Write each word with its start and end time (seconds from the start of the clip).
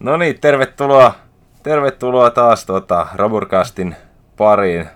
No 0.00 0.16
niin, 0.16 0.40
tervetuloa, 0.40 1.14
tervetuloa 1.62 2.30
taas 2.30 2.66
tuota, 2.66 3.06
Roburcastin 3.14 3.96
pariin. 4.36 4.86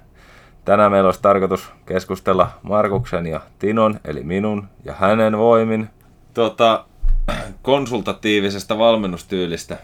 Tänään 0.65 0.91
meillä 0.93 1.09
olisi 1.09 1.23
tarkoitus 1.23 1.71
keskustella 1.87 2.51
Markuksen 2.63 3.27
ja 3.27 3.41
Tinon, 3.59 4.01
eli 4.05 4.23
minun 4.23 4.69
ja 4.85 4.95
hänen 4.95 5.39
voimin, 5.39 5.91
tuota, 6.35 6.85
konsultatiivisesta 7.63 8.79
valmennustyylistä. 8.79 9.79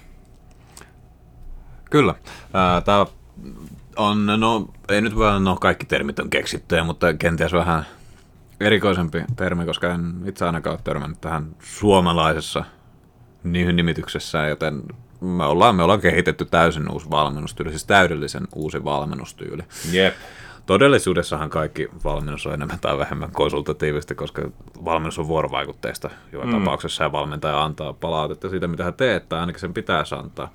Kyllä. 1.91 2.15
Tämä 2.85 3.07
on, 3.97 4.27
no 4.27 4.69
ei 4.89 5.01
nyt 5.01 5.19
vaan, 5.19 5.45
no 5.45 5.57
kaikki 5.57 5.87
termit 5.87 6.19
on 6.19 6.31
keksittyjä, 6.31 6.85
mutta 6.85 7.15
kenties 7.15 7.53
vähän 7.53 7.87
erikoisempi 8.61 9.25
termi, 9.37 9.67
koska 9.67 9.95
en 9.95 10.15
itse 10.27 10.47
ainakaan 10.47 10.75
ole 10.75 10.81
törmännyt 10.85 11.21
tähän 11.21 11.57
suomalaisessa 11.61 12.65
nimityksessä, 13.45 14.47
joten 14.47 14.83
me 15.21 15.45
ollaan, 15.45 15.75
me 15.75 15.83
ollaan 15.83 16.01
kehitetty 16.01 16.45
täysin 16.45 16.93
uusi 16.93 17.11
valmennustyyli, 17.11 17.71
siis 17.71 17.85
täydellisen 17.85 18.49
uusi 18.55 18.85
valmennustyyli. 18.85 19.63
Jep. 19.93 20.15
Todellisuudessahan 20.67 21.51
kaikki 21.51 21.89
valmennus 22.05 22.47
on 22.47 22.55
enemmän 22.55 22.79
tai 22.81 22.99
vähemmän 22.99 23.31
konsultatiivista, 23.33 24.15
koska 24.15 24.43
valmennus 24.85 25.19
on 25.19 25.29
vuorovaikutteista 25.29 26.11
joka 26.33 26.47
mm. 26.47 26.53
tapauksessa 26.53 27.05
ja 27.05 27.13
valmentaja 27.13 27.65
antaa 27.65 27.93
palautetta 27.93 28.49
siitä, 28.49 28.67
mitä 28.67 28.85
hän 28.85 28.95
teet, 28.95 29.29
tai 29.29 29.41
ainakin 29.41 29.61
sen 29.61 29.75
pitäisi 29.75 30.15
antaa. 30.15 30.53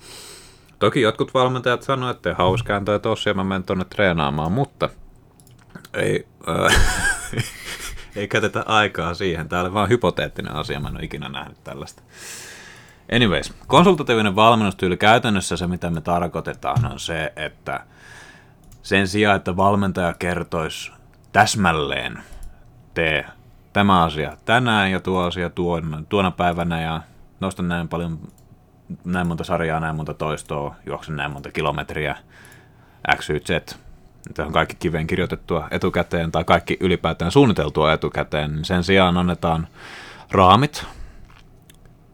Toki 0.79 1.01
jotkut 1.01 1.33
valmentajat 1.33 1.83
sanoivat, 1.83 2.15
että 2.17 2.33
hauskääntöä 2.33 2.99
tossa 2.99 3.29
ja 3.29 3.33
mä 3.33 3.43
menen 3.43 3.63
tuonne 3.63 3.85
treenaamaan, 3.85 4.51
mutta 4.51 4.89
ei, 5.93 6.27
äh, 6.49 6.75
ei 8.15 8.27
käytetä 8.27 8.63
aikaa 8.65 9.13
siihen. 9.13 9.49
Tämä 9.49 9.61
oli 9.61 9.73
vain 9.73 9.89
hypoteettinen 9.89 10.55
asia, 10.55 10.79
mä 10.79 10.87
en 10.87 10.95
ole 10.95 11.03
ikinä 11.03 11.29
nähnyt 11.29 11.63
tällaista. 11.63 12.01
Anyways, 13.15 13.53
konsultatiivinen 13.67 14.35
valmennustyyli 14.35 14.97
käytännössä 14.97 15.57
se, 15.57 15.67
mitä 15.67 15.89
me 15.89 16.01
tarkoitetaan, 16.01 16.85
on 16.91 16.99
se, 16.99 17.33
että 17.35 17.79
sen 18.83 19.07
sijaan, 19.07 19.35
että 19.35 19.57
valmentaja 19.57 20.13
kertoisi 20.13 20.91
täsmälleen, 21.31 22.23
tee 22.93 23.25
tämä 23.73 24.03
asia 24.03 24.37
tänään 24.45 24.91
ja 24.91 24.99
tuo 24.99 25.21
asia 25.21 25.49
tuona, 25.49 26.03
tuona 26.09 26.31
päivänä 26.31 26.81
ja 26.81 27.01
nostan 27.39 27.67
näin 27.67 27.87
paljon, 27.87 28.19
näin 29.05 29.27
monta 29.27 29.43
sarjaa, 29.43 29.79
näin 29.79 29.95
monta 29.95 30.13
toistoa, 30.13 30.75
juoksen 30.85 31.15
näin 31.15 31.31
monta 31.31 31.51
kilometriä, 31.51 32.17
X, 33.17 33.29
Y, 33.29 33.39
Z. 33.39 33.77
Tämä 34.33 34.47
on 34.47 34.53
kaikki 34.53 34.75
kiveen 34.79 35.07
kirjoitettua 35.07 35.67
etukäteen 35.71 36.31
tai 36.31 36.43
kaikki 36.43 36.77
ylipäätään 36.79 37.31
suunniteltua 37.31 37.93
etukäteen. 37.93 38.51
Niin 38.51 38.65
sen 38.65 38.83
sijaan 38.83 39.17
annetaan 39.17 39.67
raamit, 40.31 40.85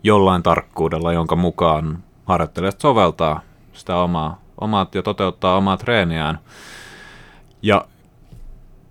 jollain 0.07 0.43
tarkkuudella, 0.43 1.13
jonka 1.13 1.35
mukaan 1.35 2.03
harjoittelijat 2.25 2.81
soveltaa 2.81 3.41
sitä 3.73 3.95
omaa, 3.95 4.41
omaa 4.61 4.87
ja 4.93 5.03
toteuttaa 5.03 5.57
omaa 5.57 5.77
treeniään. 5.77 6.39
Ja 7.61 7.85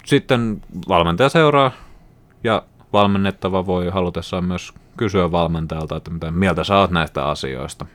sitten 0.05 0.63
valmentaja 0.89 1.29
seuraa 1.29 1.71
ja 2.45 2.63
valmennettava 2.93 3.67
voi 3.67 3.89
halutessaan 3.89 4.45
myös 4.45 4.73
kysyä 4.97 5.33
valmentajalta, 5.33 5.97
että 5.97 6.11
mitä 6.11 6.31
mieltä 6.31 6.65
sä 6.65 6.79
oot 6.79 6.91
näistä 6.91 7.27
asioista. 7.27 7.87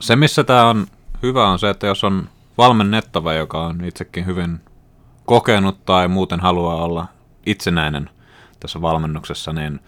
Se, 0.00 0.16
missä 0.16 0.44
tämä 0.44 0.68
on 0.68 0.86
hyvä, 1.22 1.48
on 1.48 1.58
se, 1.58 1.70
että 1.70 1.86
jos 1.86 2.04
on 2.04 2.28
valmennettava, 2.58 3.32
joka 3.32 3.66
on 3.66 3.84
itsekin 3.84 4.26
hyvin 4.26 4.60
kokenut 5.26 5.84
tai 5.84 6.08
muuten 6.08 6.40
haluaa 6.40 6.84
olla 6.84 7.06
itsenäinen 7.46 8.10
tässä 8.60 8.82
valmennuksessa, 8.82 9.52
niin 9.52 9.80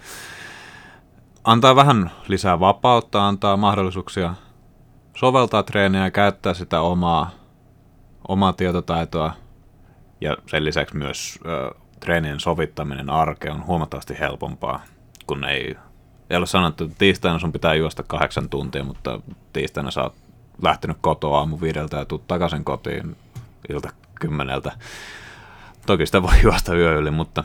antaa 1.44 1.76
vähän 1.76 2.10
lisää 2.28 2.60
vapautta, 2.60 3.28
antaa 3.28 3.56
mahdollisuuksia 3.56 4.34
soveltaa 5.16 5.62
treeniä 5.62 6.04
ja 6.04 6.10
käyttää 6.10 6.54
sitä 6.54 6.80
omaa, 6.80 7.30
omaa 8.28 8.52
tietotaitoa. 8.52 9.32
Ja 10.20 10.36
sen 10.46 10.64
lisäksi 10.64 10.96
myös 10.96 11.38
ö, 11.46 11.74
treenien 12.00 12.40
sovittaminen 12.40 13.10
arkeen 13.10 13.54
on 13.54 13.66
huomattavasti 13.66 14.18
helpompaa, 14.18 14.82
kun 15.26 15.44
ei, 15.44 15.76
ei 16.30 16.36
ole 16.36 16.46
sanottu, 16.46 16.84
että 16.84 16.96
tiistaina 16.98 17.38
sun 17.38 17.52
pitää 17.52 17.74
juosta 17.74 18.02
kahdeksan 18.02 18.48
tuntia, 18.48 18.84
mutta 18.84 19.20
tiistaina 19.52 19.90
sä 19.90 20.02
oot 20.02 20.14
lähtenyt 20.62 20.96
kotoa 21.00 21.38
aamu 21.38 21.60
viideltä 21.60 21.96
ja 21.96 22.04
tuut 22.04 22.26
takaisin 22.26 22.64
kotiin 22.64 23.16
ilta 23.68 23.90
kymmeneltä. 24.20 24.72
Toki 25.86 26.06
sitä 26.06 26.22
voi 26.22 26.42
juosta 26.42 26.74
yö 26.74 26.98
yli, 26.98 27.10
mutta 27.10 27.44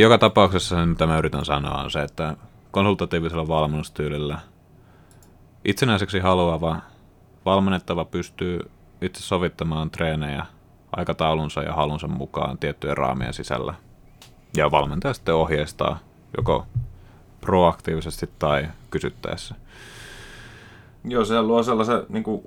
Joka 0.00 0.18
tapauksessa 0.18 0.86
mitä 0.86 1.06
mä 1.06 1.18
yritän 1.18 1.44
sanoa 1.44 1.82
on 1.82 1.90
se, 1.90 2.02
että 2.02 2.36
konsultatiivisella 2.70 3.48
valmennustyylillä 3.48 4.38
itsenäiseksi 5.64 6.18
haluava 6.18 6.76
valmennettava 7.44 8.04
pystyy 8.04 8.70
itse 9.02 9.22
sovittamaan 9.22 9.90
treenejä 9.90 10.46
aikataulunsa 10.96 11.62
ja 11.62 11.72
halunsa 11.72 12.08
mukaan 12.08 12.58
tiettyjen 12.58 12.96
raamien 12.96 13.34
sisällä. 13.34 13.74
Ja 14.56 14.70
valmentaja 14.70 15.14
sitten 15.14 15.34
ohjeistaa 15.34 15.98
joko 16.36 16.66
proaktiivisesti 17.40 18.30
tai 18.38 18.68
kysyttäessä. 18.90 19.54
Joo, 21.04 21.24
se 21.24 21.42
luo 21.42 21.62
sellaisen 21.62 22.02
niin 22.08 22.22
kuin, 22.22 22.42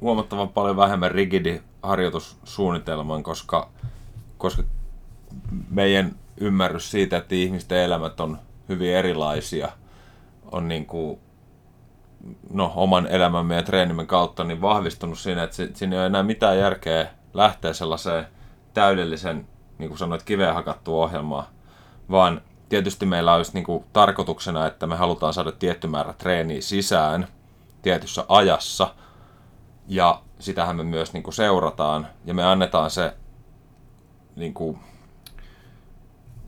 huomattavan 0.00 0.48
paljon 0.48 0.76
vähemmän 0.76 1.10
rigidi 1.10 1.60
harjoitussuunnitelman, 1.82 3.22
koska, 3.22 3.68
koska 4.38 4.62
meidän 5.70 6.14
ymmärrys 6.40 6.90
siitä, 6.90 7.16
että 7.16 7.34
ihmisten 7.34 7.78
elämät 7.78 8.20
on 8.20 8.38
hyvin 8.68 8.94
erilaisia, 8.94 9.68
on 10.52 10.68
niin 10.68 10.86
kuin, 10.86 11.20
no, 12.50 12.72
oman 12.76 13.06
elämämme 13.06 13.54
ja 13.54 13.62
treenimme 13.62 14.06
kautta 14.06 14.44
niin 14.44 14.60
vahvistunut 14.60 15.18
siinä, 15.18 15.42
että 15.42 15.56
siinä 15.74 15.96
ei 15.96 15.98
ole 15.98 16.06
enää 16.06 16.22
mitään 16.22 16.58
järkeä 16.58 17.06
lähteä 17.34 17.72
sellaiseen 17.72 18.26
täydellisen, 18.74 19.46
niin 19.78 19.88
kuin 19.88 19.98
sanoit, 19.98 20.22
kiveen 20.22 20.54
hakattua 20.54 21.04
ohjelmaan, 21.04 21.44
vaan 22.10 22.40
tietysti 22.68 23.06
meillä 23.06 23.34
olisi 23.34 23.54
niin 23.54 23.64
kuin 23.64 23.84
tarkoituksena, 23.92 24.66
että 24.66 24.86
me 24.86 24.96
halutaan 24.96 25.34
saada 25.34 25.52
tietty 25.52 25.86
määrä 25.86 26.12
treeniä 26.12 26.60
sisään 26.60 27.28
tietyssä 27.82 28.24
ajassa, 28.28 28.94
ja 29.88 30.22
sitähän 30.38 30.76
me 30.76 30.84
myös 30.84 31.12
niin 31.12 31.22
kuin 31.22 31.34
seurataan, 31.34 32.06
ja 32.24 32.34
me 32.34 32.44
annetaan 32.44 32.90
se 32.90 33.14
niin 34.36 34.54
kuin 34.54 34.78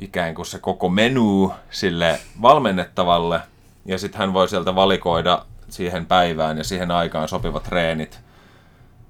ikään 0.02 0.34
kuin 0.34 0.46
se 0.46 0.58
koko 0.58 0.88
menu 0.88 1.52
sille 1.70 2.20
valmennettavalle, 2.42 3.40
ja 3.84 3.98
sitten 3.98 4.18
hän 4.18 4.32
voi 4.32 4.48
sieltä 4.48 4.74
valikoida 4.74 5.44
siihen 5.68 6.06
päivään 6.06 6.58
ja 6.58 6.64
siihen 6.64 6.90
aikaan 6.90 7.28
sopivat 7.28 7.62
treenit 7.62 8.20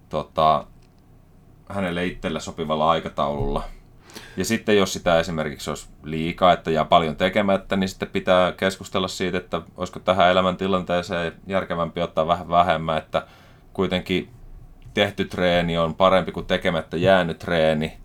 tota, 0.09 0.67
hänelle 1.69 2.07
itselle 2.07 2.41
sopivalla 2.41 2.91
aikataululla. 2.91 3.63
Ja 4.37 4.45
sitten 4.45 4.77
jos 4.77 4.93
sitä 4.93 5.21
esimerkiksi 5.21 5.71
olisi 5.71 5.89
liikaa, 6.03 6.53
että 6.53 6.71
jää 6.71 6.85
paljon 6.85 7.17
tekemättä, 7.17 7.77
niin 7.77 7.89
sitten 7.89 8.09
pitää 8.09 8.53
keskustella 8.53 9.09
siitä, 9.09 9.39
että 9.39 9.63
olisiko 9.77 10.01
tähän 10.01 10.31
elämäntilanteeseen 10.31 11.33
järkevämpi 11.47 12.01
ottaa 12.01 12.27
vähän 12.27 12.49
vähemmän, 12.49 12.99
että 12.99 13.27
kuitenkin 13.73 14.29
tehty 14.95 15.25
treeni 15.25 15.79
on 15.79 15.95
parempi 15.95 16.33
kuin 16.33 16.47
tekemättä 16.47 16.97
jäänyt 16.97 17.39
treeni, 17.39 17.99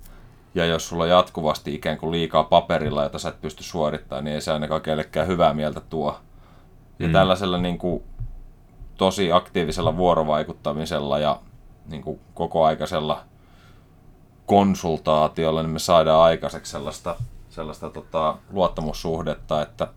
ja 0.58 0.66
jos 0.66 0.90
sulla 0.90 1.04
on 1.04 1.10
jatkuvasti 1.10 1.74
ikään 1.74 1.98
kuin 1.98 2.12
liikaa 2.12 2.44
paperilla, 2.44 3.04
jota 3.04 3.20
sä 3.20 3.30
et 3.30 3.42
pysty 3.42 3.64
suorittamaan, 3.64 4.24
niin 4.24 4.36
ei 4.36 4.42
se 4.42 4.52
ainakaan 4.52 4.82
kellekään 4.82 5.28
hyvää 5.28 5.54
mieltä 5.54 5.82
tuo. 5.82 6.20
Ja 7.00 7.08
mm. 7.08 7.14
tällaisella 7.14 7.58
niin 7.58 7.78
kuin, 7.78 8.04
tosi 8.98 9.32
aktiivisella 9.32 9.98
vuorovaikuttamisella 9.98 11.20
ja 11.20 11.40
niin 11.90 12.02
kuin, 12.02 12.20
kokoaikaisella 12.34 13.24
konsultaatiolla, 14.46 15.62
niin 15.64 15.70
me 15.70 15.80
saadaan 15.80 16.24
aikaiseksi 16.24 16.72
sellaista, 16.72 17.16
sellaista 17.50 17.90
tota, 17.90 18.38
luottamussuhdetta, 18.52 19.62
että 19.62 19.88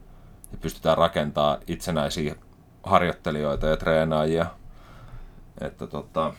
pystytään 0.61 0.99
rakentamaan 0.99 1.59
itsenäisiä 1.67 2.35
harjoittelijoita 2.83 3.67
ja 3.67 3.77
treenaajia. 3.77 4.47
Että 5.61 5.87
tota, 5.87 6.33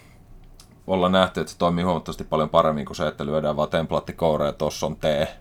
ollaan 0.88 1.12
nähty, 1.12 1.40
että 1.40 1.52
se 1.54 1.58
toimii 1.58 1.84
huomattavasti 1.84 2.24
paljon 2.24 2.50
paremmin 2.50 2.86
kuin 2.86 2.96
se, 2.98 3.08
että 3.08 3.26
lyödään 3.26 3.58
vaan 3.58 3.70
templaattikoura 3.70 4.46
ja 4.46 4.54
tossa 4.54 4.86
on 4.86 4.96
tee. 4.96 5.38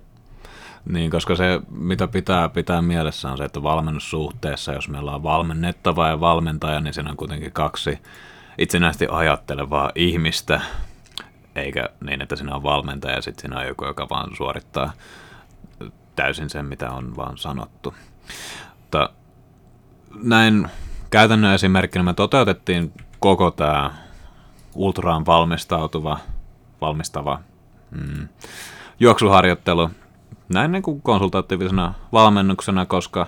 Niin, 0.84 1.10
koska 1.10 1.36
se, 1.36 1.60
mitä 1.70 2.08
pitää 2.08 2.48
pitää 2.48 2.82
mielessä 2.82 3.30
on 3.30 3.38
se, 3.38 3.44
että 3.44 3.62
valmennussuhteessa, 3.62 4.72
jos 4.72 4.88
meillä 4.88 5.14
on 5.14 5.22
valmennettava 5.22 6.08
ja 6.08 6.20
valmentaja, 6.20 6.80
niin 6.80 6.94
siinä 6.94 7.10
on 7.10 7.16
kuitenkin 7.16 7.52
kaksi 7.52 7.98
itsenäisesti 8.58 9.06
ajattelevaa 9.10 9.92
ihmistä, 9.94 10.60
eikä 11.54 11.88
niin, 12.04 12.22
että 12.22 12.36
siinä 12.36 12.54
on 12.54 12.62
valmentaja 12.62 13.14
ja 13.14 13.22
sitten 13.22 13.40
siinä 13.40 13.60
on 13.60 13.66
joku, 13.66 13.84
joka 13.84 14.08
vaan 14.08 14.36
suorittaa 14.36 14.92
täysin 16.16 16.50
sen, 16.50 16.66
mitä 16.66 16.90
on 16.90 17.16
vaan 17.16 17.38
sanottu. 17.38 17.94
Mutta 18.80 19.10
näin 20.22 20.68
käytännön 21.10 21.54
esimerkkinä 21.54 22.02
me 22.02 22.14
toteutettiin 22.14 22.92
koko 23.18 23.50
tämä 23.50 23.90
ultraan 24.74 25.26
valmistautuva, 25.26 26.18
valmistava 26.80 27.40
mm, 27.90 28.28
juoksuharjoittelu 29.00 29.90
näin 30.48 30.72
niin 30.72 30.82
kuin 30.82 31.02
konsultatiivisena 31.02 31.94
valmennuksena, 32.12 32.86
koska 32.86 33.26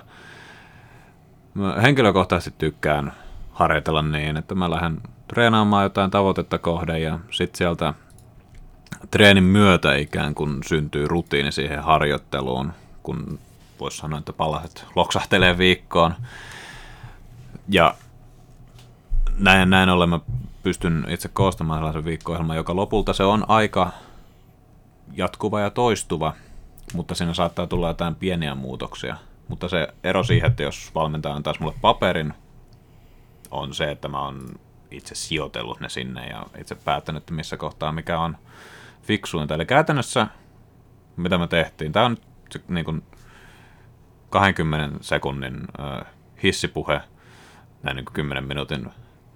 mä 1.53 1.75
henkilökohtaisesti 1.81 2.55
tykkään 2.57 3.13
harjoitella 3.51 4.01
niin, 4.01 4.37
että 4.37 4.55
mä 4.55 4.71
lähden 4.71 5.01
treenaamaan 5.27 5.83
jotain 5.83 6.11
tavoitetta 6.11 6.57
kohden 6.57 7.01
ja 7.01 7.19
sitten 7.31 7.57
sieltä 7.57 7.93
treenin 9.11 9.43
myötä 9.43 9.95
ikään 9.95 10.35
kuin 10.35 10.59
syntyy 10.65 11.07
rutiini 11.07 11.51
siihen 11.51 11.83
harjoitteluun, 11.83 12.73
kun 13.03 13.39
voisi 13.79 13.97
sanoa, 13.97 14.19
että 14.19 14.33
palaset 14.33 14.85
loksahtelee 14.95 15.57
viikkoon. 15.57 16.13
Ja 17.69 17.95
näin, 19.37 19.69
näin 19.69 19.89
ollen 19.89 20.09
mä 20.09 20.19
pystyn 20.63 21.05
itse 21.09 21.29
koostamaan 21.33 21.79
sellaisen 21.79 22.05
viikko 22.05 22.37
joka 22.55 22.75
lopulta 22.75 23.13
se 23.13 23.23
on 23.23 23.45
aika 23.47 23.91
jatkuva 25.13 25.59
ja 25.59 25.69
toistuva, 25.69 26.33
mutta 26.93 27.15
siinä 27.15 27.33
saattaa 27.33 27.67
tulla 27.67 27.87
jotain 27.87 28.15
pieniä 28.15 28.55
muutoksia. 28.55 29.15
Mutta 29.47 29.69
se 29.69 29.87
ero 30.03 30.23
siihen, 30.23 30.51
että 30.51 30.63
jos 30.63 30.91
valmentaja 30.95 31.35
antaisi 31.35 31.61
mulle 31.61 31.75
paperin, 31.81 32.33
on 33.51 33.73
se, 33.73 33.91
että 33.91 34.07
mä 34.07 34.21
oon 34.21 34.41
itse 34.91 35.15
sijoitellut 35.15 35.79
ne 35.79 35.89
sinne 35.89 36.27
ja 36.27 36.45
itse 36.59 36.75
päättänyt, 36.75 37.23
että 37.23 37.33
missä 37.33 37.57
kohtaa 37.57 37.91
mikä 37.91 38.19
on 38.19 38.37
fiksuinta. 39.01 39.55
Eli 39.55 39.65
käytännössä, 39.65 40.27
mitä 41.17 41.37
me 41.37 41.47
tehtiin, 41.47 41.91
tämä 41.91 42.05
on 42.05 42.17
niin 42.67 42.85
kuin 42.85 43.03
20 44.29 44.97
sekunnin 45.01 45.61
äh, 45.79 46.07
hissipuhe 46.43 47.01
näin 47.83 47.95
niin 47.95 48.05
kuin 48.05 48.13
10 48.13 48.47
minuutin 48.47 48.89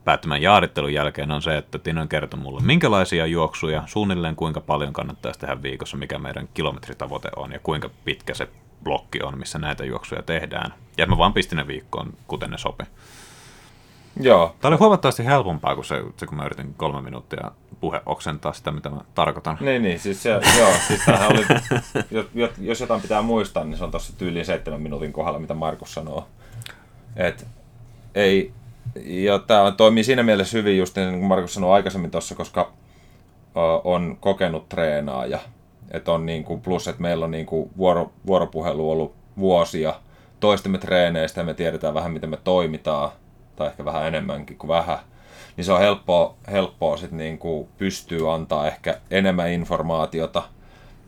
päättämän 0.07 0.41
jaarittelun 0.41 0.93
jälkeen 0.93 1.31
on 1.31 1.41
se, 1.41 1.57
että 1.57 1.79
Tinon 1.79 2.07
kertoi 2.07 2.39
mulle, 2.39 2.61
minkälaisia 2.61 3.25
juoksuja, 3.25 3.83
suunnilleen 3.85 4.35
kuinka 4.35 4.61
paljon 4.61 4.93
kannattaisi 4.93 5.39
tehdä 5.39 5.61
viikossa, 5.61 5.97
mikä 5.97 6.19
meidän 6.19 6.49
kilometritavoite 6.53 7.29
on 7.35 7.51
ja 7.51 7.59
kuinka 7.59 7.89
pitkä 8.05 8.33
se 8.33 8.47
blokki 8.83 9.21
on, 9.23 9.39
missä 9.39 9.59
näitä 9.59 9.85
juoksuja 9.85 10.21
tehdään. 10.21 10.73
Ja 10.97 11.07
mä 11.07 11.17
vaan 11.17 11.33
pistin 11.33 11.55
ne 11.55 11.67
viikkoon, 11.67 12.13
kuten 12.27 12.49
ne 12.49 12.57
sopi. 12.57 12.83
Joo. 14.19 14.55
Tämä 14.61 14.69
oli 14.69 14.77
huomattavasti 14.77 15.25
helpompaa 15.25 15.75
kuin 15.75 15.85
se, 15.85 16.03
se 16.17 16.25
kun 16.25 16.37
mä 16.37 16.45
yritin 16.45 16.73
kolme 16.73 17.01
minuuttia 17.01 17.51
puhe 17.79 18.01
oksentaa 18.05 18.53
sitä, 18.53 18.71
mitä 18.71 18.89
mä 18.89 19.01
tarkoitan. 19.15 19.57
Niin, 19.59 19.83
niin 19.83 19.99
siis, 19.99 20.23
se, 20.23 20.29
joo, 20.29 20.71
siis 20.87 21.01
oli, 21.29 21.45
jos, 22.33 22.51
jos 22.61 22.81
jotain 22.81 23.01
pitää 23.01 23.21
muistaa, 23.21 23.63
niin 23.63 23.77
se 23.77 23.83
on 23.83 23.91
tuossa 23.91 24.17
tyyliin 24.17 24.45
seitsemän 24.45 24.81
minuutin 24.81 25.13
kohdalla, 25.13 25.39
mitä 25.39 25.53
Markus 25.53 25.93
sanoo. 25.93 26.27
Et 27.15 27.47
ei, 28.15 28.53
ja 29.05 29.39
tämä 29.39 29.71
toimii 29.71 30.03
siinä 30.03 30.23
mielessä 30.23 30.57
hyvin, 30.57 30.77
just 30.77 30.95
niin 30.95 31.11
kuin 31.11 31.25
Markus 31.25 31.53
sanoi 31.53 31.71
aikaisemmin 31.71 32.11
tuossa, 32.11 32.35
koska 32.35 32.71
on 33.83 34.17
kokenut 34.19 34.69
treenaaja. 34.69 35.39
Et 35.91 36.07
on 36.07 36.25
niin 36.25 36.43
kuin, 36.43 36.61
plus, 36.61 36.87
että 36.87 37.01
meillä 37.01 37.25
on 37.25 37.31
niin 37.31 37.45
kuin 37.45 37.69
vuoro, 37.77 38.11
vuoropuhelu 38.27 38.91
ollut 38.91 39.15
vuosia 39.37 39.93
toistemme 40.39 40.77
treeneistä 40.77 41.41
ja 41.41 41.45
me 41.45 41.53
tiedetään 41.53 41.93
vähän, 41.93 42.11
miten 42.11 42.29
me 42.29 42.37
toimitaan, 42.43 43.11
tai 43.55 43.67
ehkä 43.67 43.85
vähän 43.85 44.07
enemmänkin 44.07 44.57
kuin 44.57 44.67
vähän. 44.67 44.99
Niin 45.57 45.65
se 45.65 45.73
on 45.73 45.79
helppoa, 45.79 46.35
helppoa 46.51 46.97
sit 46.97 47.11
niin 47.11 47.37
kuin 47.37 47.67
pystyy 47.77 48.33
antaa 48.33 48.67
ehkä 48.67 48.97
enemmän 49.11 49.51
informaatiota. 49.51 50.43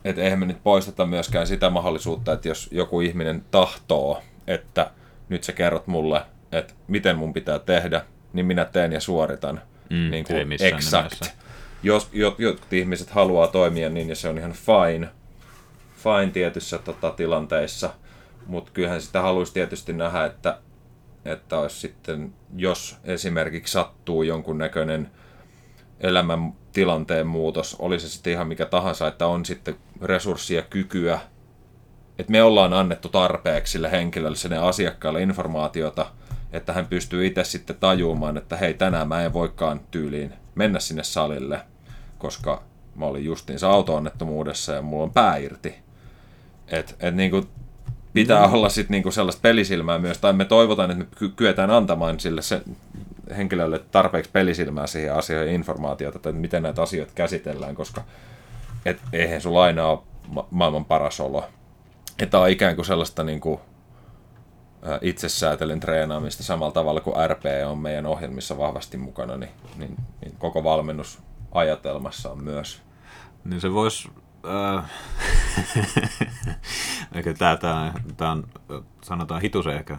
Että 0.06 0.22
eihän 0.22 0.40
me 0.40 0.46
nyt 0.46 0.64
poisteta 0.64 1.06
myöskään 1.06 1.48
sitä 1.48 1.70
mahdollisuutta, 1.70 2.34
että 2.34 2.48
jos 2.48 2.70
joku 2.72 3.02
ihminen 3.02 3.44
tahtoo, 3.52 4.22
että 4.48 4.92
nyt 5.30 5.44
sä 5.44 5.52
kerrot 5.52 5.88
mulle 5.88 6.22
että 6.52 6.74
miten 6.88 7.18
mun 7.18 7.34
pitää 7.34 7.60
tehdä, 7.60 8.06
niin 8.34 8.46
minä 8.46 8.66
teen 8.66 8.92
ja 8.92 9.00
suoritan. 9.00 9.62
Mm, 9.90 10.12
niin 10.12 10.26
kuin 10.26 10.52
exact. 10.60 11.40
Jos 11.84 12.10
jotkut 12.38 12.74
ihmiset 12.74 13.10
haluaa 13.10 13.48
toimia 13.48 13.90
niin, 13.90 14.10
ja 14.10 14.16
se 14.16 14.30
on 14.30 14.38
ihan 14.38 14.54
fine, 14.54 15.10
fine 15.96 16.32
tietyissä 16.34 16.78
tota, 16.78 17.12
tilanteissa, 17.12 17.90
mutta 18.46 18.72
kyllähän 18.74 19.02
sitä 19.02 19.22
haluaisi 19.22 19.54
tietysti 19.54 19.94
nähdä, 19.94 20.26
että, 20.26 20.58
että 21.26 21.60
olisi 21.60 21.80
sitten, 21.80 22.34
jos 22.56 22.98
esimerkiksi 23.04 23.72
sattuu 23.72 24.24
jonkunnäköinen 24.24 25.12
elämän 26.00 26.54
tilanteen 26.74 27.28
muutos, 27.28 27.76
oli 27.80 28.00
se 28.00 28.10
sitten 28.10 28.34
ihan 28.34 28.48
mikä 28.48 28.66
tahansa, 28.66 29.08
että 29.08 29.28
on 29.28 29.46
sitten 29.46 29.76
resurssia, 30.02 30.62
kykyä, 30.62 31.20
että 32.20 32.32
me 32.32 32.44
ollaan 32.44 32.74
annettu 32.74 33.10
tarpeeksi 33.10 33.72
sille 33.72 33.92
henkilölle, 33.92 34.38
sinne 34.38 34.58
asiakkaalle 34.58 35.22
informaatiota, 35.22 36.06
että 36.54 36.74
hän 36.74 36.88
pystyy 36.88 37.26
itse 37.26 37.44
sitten 37.44 37.76
tajuamaan, 37.80 38.38
että 38.38 38.58
hei, 38.58 38.74
tänään 38.74 39.08
mä 39.08 39.26
en 39.26 39.34
voikaan 39.34 39.82
tyyliin 39.92 40.34
mennä 40.56 40.80
sinne 40.80 41.04
salille, 41.04 41.62
koska 42.18 42.64
mä 42.96 43.06
olin 43.06 43.26
justiinsa 43.26 43.70
auto-onnettomuudessa 43.70 44.74
ja 44.74 44.82
mulla 44.82 45.04
on 45.04 45.14
pää 45.14 45.38
irti. 45.38 45.76
Et, 46.68 46.96
et 47.00 47.16
niinku 47.16 47.46
pitää 48.14 48.48
mm. 48.48 48.54
olla 48.54 48.70
sitten 48.70 48.92
niinku 48.92 49.12
sellaista 49.12 49.42
pelisilmää 49.42 50.00
myös, 50.00 50.18
tai 50.18 50.34
me 50.34 50.46
toivotaan, 50.46 50.92
että 50.92 51.04
me 51.22 51.32
kyetään 51.36 51.72
antamaan 51.72 52.20
sille 52.20 52.42
se 52.42 52.62
henkilölle 53.38 53.80
tarpeeksi 53.80 54.32
pelisilmää 54.32 54.88
siihen 54.88 55.14
asioihin 55.14 55.56
informaatiota, 55.56 56.18
että 56.18 56.32
miten 56.32 56.64
näitä 56.64 56.82
asioita 56.82 57.14
käsitellään, 57.16 57.76
koska 57.76 58.04
et, 58.86 59.00
eihän 59.14 59.42
sulla 59.42 59.64
aina 59.64 59.88
ole 59.88 60.00
ma- 60.28 60.48
maailman 60.52 60.86
paras 60.86 61.20
olo. 61.20 61.46
Että 62.20 62.40
on 62.40 62.50
ikään 62.50 62.76
kuin 62.76 62.86
sellaista 62.86 63.24
niinku, 63.24 63.62
itsesäätelyn 65.02 65.80
treenaamista 65.80 66.44
samalla 66.44 66.72
tavalla 66.72 67.02
kuin 67.02 67.30
RP 67.30 67.44
on 67.68 67.78
meidän 67.78 68.06
ohjelmissa 68.06 68.58
vahvasti 68.58 68.98
mukana, 68.98 69.38
niin, 69.38 69.52
niin, 69.78 69.96
niin 70.22 70.36
koko 70.38 70.64
valmennusajatelmassa 70.64 72.32
on 72.32 72.44
myös. 72.44 72.82
Niin 73.44 73.62
se 73.62 73.74
voisi... 73.74 74.10
Äh, 77.16 77.36
tämä, 77.38 77.58
tämä, 77.58 77.94
tämä 78.18 78.32
on, 78.32 78.48
sanotaan 79.04 79.42
hitusen 79.42 79.76
ehkä 79.76 79.98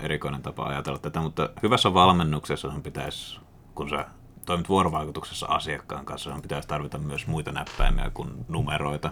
erikoinen 0.00 0.42
tapa 0.42 0.64
ajatella 0.64 0.98
tätä, 0.98 1.20
mutta 1.20 1.48
hyvässä 1.62 1.94
valmennuksessa 1.94 2.70
sun 2.70 2.82
pitäisi, 2.82 3.40
kun 3.74 3.90
sä 3.90 4.06
toimit 4.46 4.68
vuorovaikutuksessa 4.68 5.46
asiakkaan 5.46 6.04
kanssa, 6.04 6.30
sun 6.30 6.42
pitäisi 6.42 6.68
tarvita 6.68 6.98
myös 6.98 7.26
muita 7.26 7.52
näppäimiä 7.52 8.10
kuin 8.14 8.44
numeroita. 8.48 9.10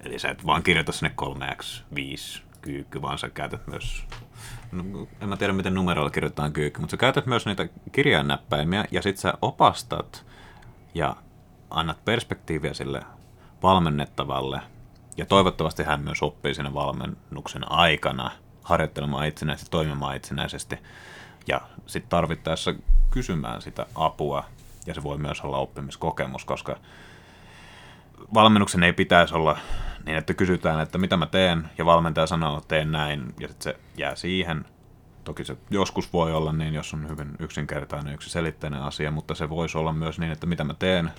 Eli 0.00 0.18
sä 0.18 0.28
et 0.28 0.46
vaan 0.46 0.62
kirjoita 0.62 0.92
sinne 0.92 1.14
3x5 1.22 2.42
kyykky, 2.64 3.02
vaan 3.02 3.18
sä 3.18 3.30
käytät 3.30 3.66
myös, 3.66 4.04
no, 4.72 4.84
en 5.20 5.28
mä 5.28 5.36
tiedä 5.36 5.52
miten 5.52 5.74
numeroilla 5.74 6.10
kirjoitetaan 6.10 6.52
kyykky, 6.52 6.80
mutta 6.80 6.90
sä 6.90 6.96
käytät 6.96 7.26
myös 7.26 7.46
niitä 7.46 7.68
kirjainnäppäimiä 7.92 8.84
ja 8.90 9.02
sit 9.02 9.16
sä 9.16 9.34
opastat 9.42 10.26
ja 10.94 11.16
annat 11.70 12.04
perspektiiviä 12.04 12.74
sille 12.74 13.02
valmennettavalle. 13.62 14.60
Ja 15.16 15.26
toivottavasti 15.26 15.82
hän 15.82 16.00
myös 16.00 16.22
oppii 16.22 16.54
siinä 16.54 16.74
valmennuksen 16.74 17.72
aikana 17.72 18.30
harjoittelemaan 18.62 19.26
itsenäisesti, 19.26 19.70
toimimaan 19.70 20.16
itsenäisesti. 20.16 20.78
Ja 21.46 21.60
sitten 21.86 22.10
tarvittaessa 22.10 22.74
kysymään 23.10 23.62
sitä 23.62 23.86
apua. 23.94 24.44
Ja 24.86 24.94
se 24.94 25.02
voi 25.02 25.18
myös 25.18 25.40
olla 25.40 25.58
oppimiskokemus, 25.58 26.44
koska 26.44 26.76
valmennuksen 28.34 28.82
ei 28.82 28.92
pitäisi 28.92 29.34
olla 29.34 29.58
niin, 30.06 30.18
että 30.18 30.34
kysytään, 30.34 30.80
että 30.80 30.98
mitä 30.98 31.16
mä 31.16 31.26
teen, 31.26 31.70
ja 31.78 31.84
valmentaja 31.84 32.26
sanoo, 32.26 32.58
että 32.58 32.68
teen 32.68 32.92
näin, 32.92 33.34
ja 33.40 33.48
sitten 33.48 33.72
se 33.72 33.80
jää 33.96 34.14
siihen. 34.14 34.64
Toki 35.24 35.44
se 35.44 35.56
joskus 35.70 36.12
voi 36.12 36.32
olla 36.32 36.52
niin, 36.52 36.74
jos 36.74 36.94
on 36.94 37.08
hyvin 37.08 37.28
yksinkertainen, 37.38 38.14
yksiselitteinen 38.14 38.82
asia, 38.82 39.10
mutta 39.10 39.34
se 39.34 39.50
voisi 39.50 39.78
olla 39.78 39.92
myös 39.92 40.18
niin, 40.18 40.32
että 40.32 40.46
mitä 40.46 40.64
mä 40.64 40.74
teen, 40.74 41.10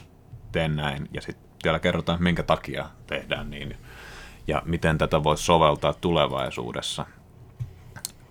teen 0.51 0.75
näin, 0.75 1.09
ja 1.13 1.21
sitten 1.21 1.49
vielä 1.63 1.79
kerrotaan, 1.79 2.23
minkä 2.23 2.43
takia 2.43 2.89
tehdään 3.07 3.49
niin, 3.49 3.77
ja 4.47 4.61
miten 4.65 4.97
tätä 4.97 5.23
voisi 5.23 5.43
soveltaa 5.43 5.93
tulevaisuudessa. 5.93 7.05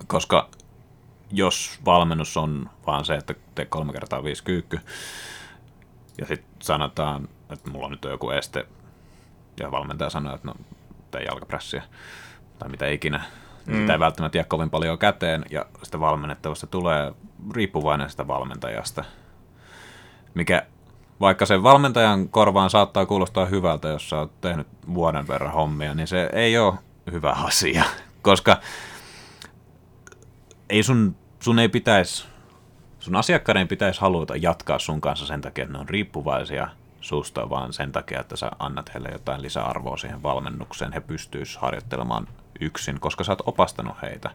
Koska 0.07 0.49
jos 1.33 1.81
valmennus 1.85 2.37
on 2.37 2.71
vaan 2.87 3.05
se, 3.05 3.15
että 3.15 3.35
tee 3.55 3.65
kolme 3.65 3.93
kertaa 3.93 4.25
viisi 4.25 4.45
kyykky, 4.45 4.81
ja 6.19 6.27
sitten 6.27 6.57
sanotaan, 6.63 7.29
että 7.51 7.71
mulla 7.71 7.87
on 7.87 7.91
nyt 7.91 8.05
joku 8.05 8.31
este 8.31 8.67
ja 9.61 9.71
valmentaja 9.71 10.11
sanoo, 10.11 10.35
että 10.35 10.49
no, 10.49 10.55
tee 11.11 11.23
jalkaprässiä 11.23 11.83
tai 12.59 12.69
mitä 12.69 12.89
ikinä. 12.89 13.25
Mm. 13.67 13.81
Sitä 13.81 13.93
ei 13.93 14.01
välttämättä 14.01 14.39
jää 14.39 14.45
kovin 14.45 14.71
paljon 14.71 14.99
käteen 14.99 15.45
ja 15.51 15.67
sitä 15.83 16.01
valmennettavasta 16.01 16.67
tulee 16.67 17.13
riippuvainen 17.55 18.11
sitä 18.11 18.27
valmentajasta, 18.27 19.05
mikä 20.35 20.67
vaikka 21.21 21.47
sen 21.47 21.63
valmentajan 21.63 22.29
korvaan 22.29 22.71
saattaa 22.71 23.07
kuulostaa 23.07 23.47
hyvältä, 23.47 23.89
jos 23.89 24.11
sä 24.11 24.19
oot 24.19 24.41
tehnyt 24.41 24.67
vuoden 24.95 25.29
verran 25.29 25.53
hommia, 25.53 25.95
niin 25.95 26.07
se 26.07 26.31
ei 26.33 26.59
ole 26.59 26.75
hyvä 27.13 27.31
asia, 27.31 27.85
koska 28.23 28.57
ei 30.71 30.83
sun, 30.83 31.17
sun 31.41 31.59
ei 31.59 31.69
pitäisi, 31.69 32.25
sun 32.99 33.17
asiakkaiden 33.17 33.69
pitäisi 33.69 34.01
haluta 34.01 34.37
jatkaa 34.37 34.79
sun 34.79 35.01
kanssa 35.01 35.27
sen 35.27 35.41
takia, 35.41 35.65
että 35.65 35.73
ne 35.73 35.79
on 35.79 35.89
riippuvaisia– 35.89 36.69
susta, 37.05 37.51
vaan 37.51 37.73
sen 37.73 37.93
takia, 37.93 38.21
että 38.21 38.37
sä 38.37 38.51
annat 38.59 38.95
heille 38.95 39.09
jotain 39.13 39.43
lisäarvoa 39.43 39.97
siihen 39.97 40.23
valmennukseen. 40.23 40.93
He 40.93 41.01
pystyis 41.01 41.57
harjoittelemaan 41.57 42.29
yksin, 42.61 43.01
koska 43.01 43.25
sä 43.25 43.33
oot 43.33 43.43
opastanut 43.49 44.03
heitä, 44.03 44.31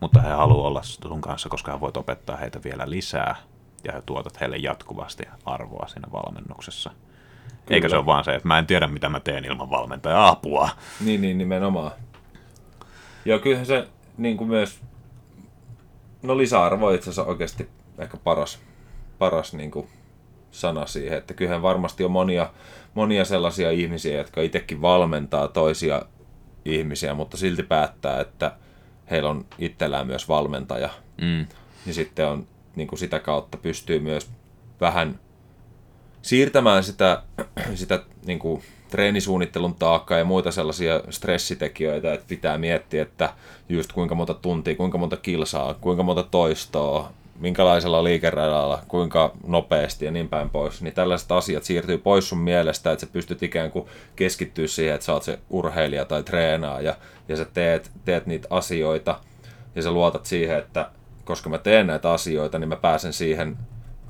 mutta 0.00 0.20
he 0.20 0.28
haluaa 0.28 0.68
olla 0.68 0.82
sun 0.82 1.20
kanssa, 1.20 1.48
koska 1.48 1.72
he 1.72 1.80
voit 1.80 1.96
opettaa 1.96 2.36
heitä 2.36 2.60
vielä 2.64 2.90
lisää 2.90 3.36
ja 3.84 3.92
he 3.92 4.02
tuotat 4.06 4.40
heille 4.40 4.56
jatkuvasti 4.56 5.22
arvoa 5.44 5.88
siinä 5.88 6.08
valmennuksessa. 6.12 6.90
Kyllä. 6.90 7.76
Eikä 7.76 7.88
se 7.88 7.96
ole 7.96 8.06
vaan 8.06 8.24
se, 8.24 8.34
että 8.34 8.48
mä 8.48 8.58
en 8.58 8.66
tiedä, 8.66 8.86
mitä 8.86 9.08
mä 9.08 9.20
teen 9.20 9.44
ilman 9.44 9.70
valmentaja 9.70 10.28
apua. 10.28 10.68
Niin, 11.00 11.20
niin 11.20 11.38
nimenomaan. 11.38 11.92
Joo, 13.24 13.38
kyllähän 13.38 13.66
se 13.66 13.88
niin 14.18 14.36
kuin 14.36 14.48
myös 14.48 14.80
No 16.24 16.38
lisäarvo 16.38 16.90
itse 16.90 17.10
asiassa 17.10 17.30
oikeasti 17.30 17.68
ehkä 17.98 18.16
paras, 18.16 18.58
paras 19.18 19.54
niin 19.54 19.70
kuin 19.70 19.88
sana 20.54 20.86
siihen, 20.86 21.18
että 21.18 21.34
kyllähän 21.34 21.62
varmasti 21.62 22.04
on 22.04 22.10
monia, 22.10 22.50
monia 22.94 23.24
sellaisia 23.24 23.70
ihmisiä, 23.70 24.18
jotka 24.18 24.42
itsekin 24.42 24.82
valmentaa 24.82 25.48
toisia 25.48 26.02
ihmisiä, 26.64 27.14
mutta 27.14 27.36
silti 27.36 27.62
päättää, 27.62 28.20
että 28.20 28.52
heillä 29.10 29.30
on 29.30 29.46
itsellään 29.58 30.06
myös 30.06 30.28
valmentaja. 30.28 30.88
Mm. 31.20 31.46
Niin 31.86 31.94
sitten 31.94 32.26
on 32.26 32.46
niin 32.76 32.88
kuin 32.88 32.98
sitä 32.98 33.18
kautta 33.18 33.56
pystyy 33.56 33.98
myös 33.98 34.30
vähän 34.80 35.18
siirtämään 36.22 36.84
sitä, 36.84 37.22
sitä 37.74 38.02
niin 38.26 38.38
kuin 38.38 38.62
treenisuunnittelun 38.90 39.74
taakkaa 39.74 40.18
ja 40.18 40.24
muita 40.24 40.50
sellaisia 40.50 41.00
stressitekijöitä, 41.10 42.14
että 42.14 42.26
pitää 42.28 42.58
miettiä, 42.58 43.02
että 43.02 43.34
just 43.68 43.92
kuinka 43.92 44.14
monta 44.14 44.34
tuntia, 44.34 44.76
kuinka 44.76 44.98
monta 44.98 45.16
kilsaa, 45.16 45.74
kuinka 45.74 46.02
monta 46.02 46.22
toistoa, 46.22 47.12
minkälaisella 47.38 48.04
liikeradalla, 48.04 48.82
kuinka 48.88 49.32
nopeasti 49.46 50.04
ja 50.04 50.10
niin 50.10 50.28
päin 50.28 50.50
pois, 50.50 50.82
niin 50.82 50.94
tällaiset 50.94 51.32
asiat 51.32 51.64
siirtyy 51.64 51.98
pois 51.98 52.28
sun 52.28 52.38
mielestä, 52.38 52.92
että 52.92 53.06
sä 53.06 53.12
pystyt 53.12 53.42
ikään 53.42 53.70
kuin 53.70 53.86
keskittyä 54.16 54.66
siihen, 54.66 54.94
että 54.94 55.04
sä 55.04 55.12
oot 55.12 55.22
se 55.22 55.38
urheilija 55.50 56.04
tai 56.04 56.22
treenaaja 56.22 56.96
ja 57.28 57.36
sä 57.36 57.44
teet, 57.44 57.90
teet 58.04 58.26
niitä 58.26 58.48
asioita 58.50 59.20
ja 59.74 59.82
sä 59.82 59.90
luotat 59.90 60.26
siihen, 60.26 60.58
että 60.58 60.90
koska 61.24 61.50
mä 61.50 61.58
teen 61.58 61.86
näitä 61.86 62.12
asioita, 62.12 62.58
niin 62.58 62.68
mä 62.68 62.76
pääsen 62.76 63.12
siihen, 63.12 63.56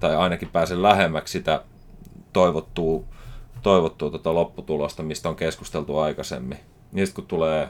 tai 0.01 0.17
ainakin 0.17 0.49
pääsen 0.49 0.83
lähemmäksi 0.83 1.33
sitä 1.33 1.63
toivottua, 2.33 3.03
toivottua 3.63 4.11
tota 4.11 4.35
lopputulosta, 4.35 5.03
mistä 5.03 5.29
on 5.29 5.37
keskusteltu 5.37 5.99
aikaisemmin. 5.99 6.59
Sitten 6.97 7.15
kun 7.15 7.27
tulee 7.27 7.69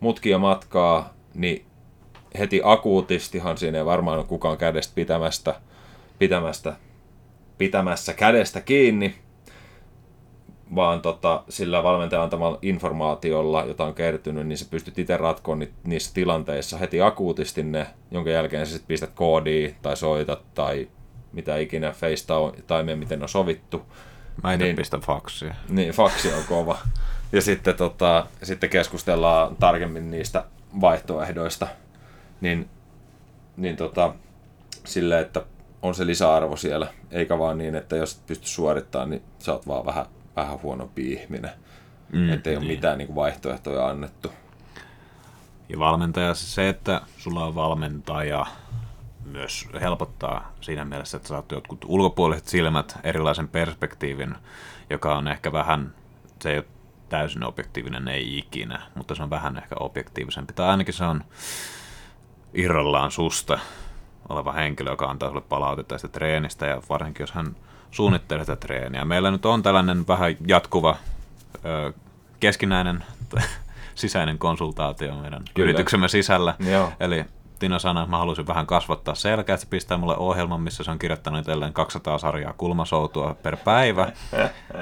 mutkia 0.00 0.38
matkaa, 0.38 1.14
niin 1.34 1.67
heti 2.38 2.60
akuutistihan 2.64 3.58
siinä 3.58 3.78
ei 3.78 3.84
varmaan 3.84 4.18
ole 4.18 4.26
kukaan 4.26 4.58
kädestä 4.58 4.92
pitämästä, 4.94 5.54
pitämästä, 6.18 6.72
pitämässä 7.58 8.14
kädestä 8.14 8.60
kiinni, 8.60 9.14
vaan 10.74 11.00
tota, 11.00 11.42
sillä 11.48 11.82
valmentajan 11.82 12.22
antamalla 12.22 12.58
informaatiolla, 12.62 13.64
jota 13.64 13.84
on 13.84 13.94
kertynyt, 13.94 14.46
niin 14.46 14.58
sä 14.58 14.66
pystyt 14.70 14.98
itse 14.98 15.16
ratkoon 15.16 15.58
ni, 15.58 15.70
niissä 15.84 16.14
tilanteissa 16.14 16.78
heti 16.78 17.00
akuutisti 17.00 17.62
ne, 17.62 17.86
jonka 18.10 18.30
jälkeen 18.30 18.66
sä 18.66 18.72
sitten 18.72 18.88
pistät 18.88 19.10
koodia 19.14 19.70
tai 19.82 19.96
soitat 19.96 20.54
tai 20.54 20.88
mitä 21.32 21.56
ikinä 21.56 21.92
FaceTime, 21.92 22.96
miten 22.96 23.22
on 23.22 23.28
sovittu. 23.28 23.82
Mä 24.42 24.52
en 24.52 24.58
niin, 24.58 24.76
pistä 24.76 24.98
faksia. 24.98 25.54
Niin, 25.68 25.92
faksi 25.92 26.32
on 26.32 26.44
kova. 26.48 26.78
Ja 27.32 27.42
sitten, 27.42 27.74
tota, 27.74 28.26
sitten 28.42 28.70
keskustellaan 28.70 29.56
tarkemmin 29.56 30.10
niistä 30.10 30.44
vaihtoehdoista, 30.80 31.68
niin, 32.40 32.68
niin 33.56 33.76
tota, 33.76 34.14
sille, 34.84 35.20
että 35.20 35.44
on 35.82 35.94
se 35.94 36.06
lisäarvo 36.06 36.56
siellä, 36.56 36.86
eikä 37.10 37.38
vaan 37.38 37.58
niin, 37.58 37.74
että 37.74 37.96
jos 37.96 38.14
et 38.14 38.26
pysty 38.26 38.46
suorittamaan, 38.48 39.10
niin 39.10 39.22
sä 39.38 39.52
oot 39.52 39.66
vaan 39.66 39.86
vähän, 39.86 40.06
vähän 40.36 40.62
huonompi 40.62 41.12
ihminen. 41.12 41.50
Mm, 42.12 42.32
että 42.32 42.50
ei 42.50 42.56
niin. 42.56 42.66
ole 42.66 42.74
mitään 42.74 42.98
niin 42.98 43.06
kuin 43.06 43.16
vaihtoehtoja 43.16 43.86
annettu. 43.86 44.32
Ja 45.68 45.78
valmentaja, 45.78 46.34
se, 46.34 46.68
että 46.68 47.00
sulla 47.18 47.44
on 47.44 47.54
valmentaja, 47.54 48.46
myös 49.24 49.68
helpottaa 49.80 50.52
siinä 50.60 50.84
mielessä, 50.84 51.16
että 51.16 51.28
saat 51.28 51.52
jotkut 51.52 51.84
ulkopuoliset 51.88 52.48
silmät, 52.48 52.98
erilaisen 53.04 53.48
perspektiivin, 53.48 54.34
joka 54.90 55.18
on 55.18 55.28
ehkä 55.28 55.52
vähän, 55.52 55.94
se 56.42 56.50
ei 56.50 56.58
ole 56.58 56.64
täysin 57.08 57.44
objektiivinen, 57.44 58.08
ei 58.08 58.38
ikinä, 58.38 58.82
mutta 58.94 59.14
se 59.14 59.22
on 59.22 59.30
vähän 59.30 59.56
ehkä 59.56 59.74
objektiivisempi. 59.80 60.52
Tai 60.52 60.68
ainakin 60.68 60.94
se 60.94 61.04
on 61.04 61.24
irrallaan 62.54 63.10
susta 63.10 63.58
oleva 64.28 64.52
henkilö, 64.52 64.90
joka 64.90 65.06
antaa 65.06 65.28
sulle 65.28 65.42
palautetta 65.48 65.98
sitä 65.98 66.12
treenistä 66.12 66.66
ja 66.66 66.82
varsinkin 66.88 67.22
jos 67.22 67.32
hän 67.32 67.56
suunnittelee 67.90 68.44
sitä 68.44 68.56
treeniä. 68.56 69.04
Meillä 69.04 69.30
nyt 69.30 69.46
on 69.46 69.62
tällainen 69.62 70.08
vähän 70.08 70.36
jatkuva 70.46 70.96
ö, 71.64 71.92
keskinäinen 72.40 73.04
sisäinen 73.94 74.38
konsultaatio 74.38 75.14
meidän 75.14 75.42
Kyllä. 75.54 75.64
yrityksemme 75.64 76.08
sisällä. 76.08 76.54
Joo. 76.70 76.92
Eli 77.00 77.24
Tina 77.58 77.78
sanoi, 77.78 78.02
että 78.02 78.10
mä 78.10 78.18
haluaisin 78.18 78.46
vähän 78.46 78.66
kasvattaa 78.66 79.14
selkää, 79.14 79.54
että 79.54 79.64
se 79.64 79.70
pistää 79.70 79.98
mulle 79.98 80.16
ohjelman, 80.16 80.60
missä 80.60 80.84
se 80.84 80.90
on 80.90 80.98
kirjoittanut 80.98 81.40
itselleen 81.40 81.72
200 81.72 82.18
sarjaa 82.18 82.52
kulmasoutua 82.52 83.36
per 83.42 83.56
päivä. 83.56 84.12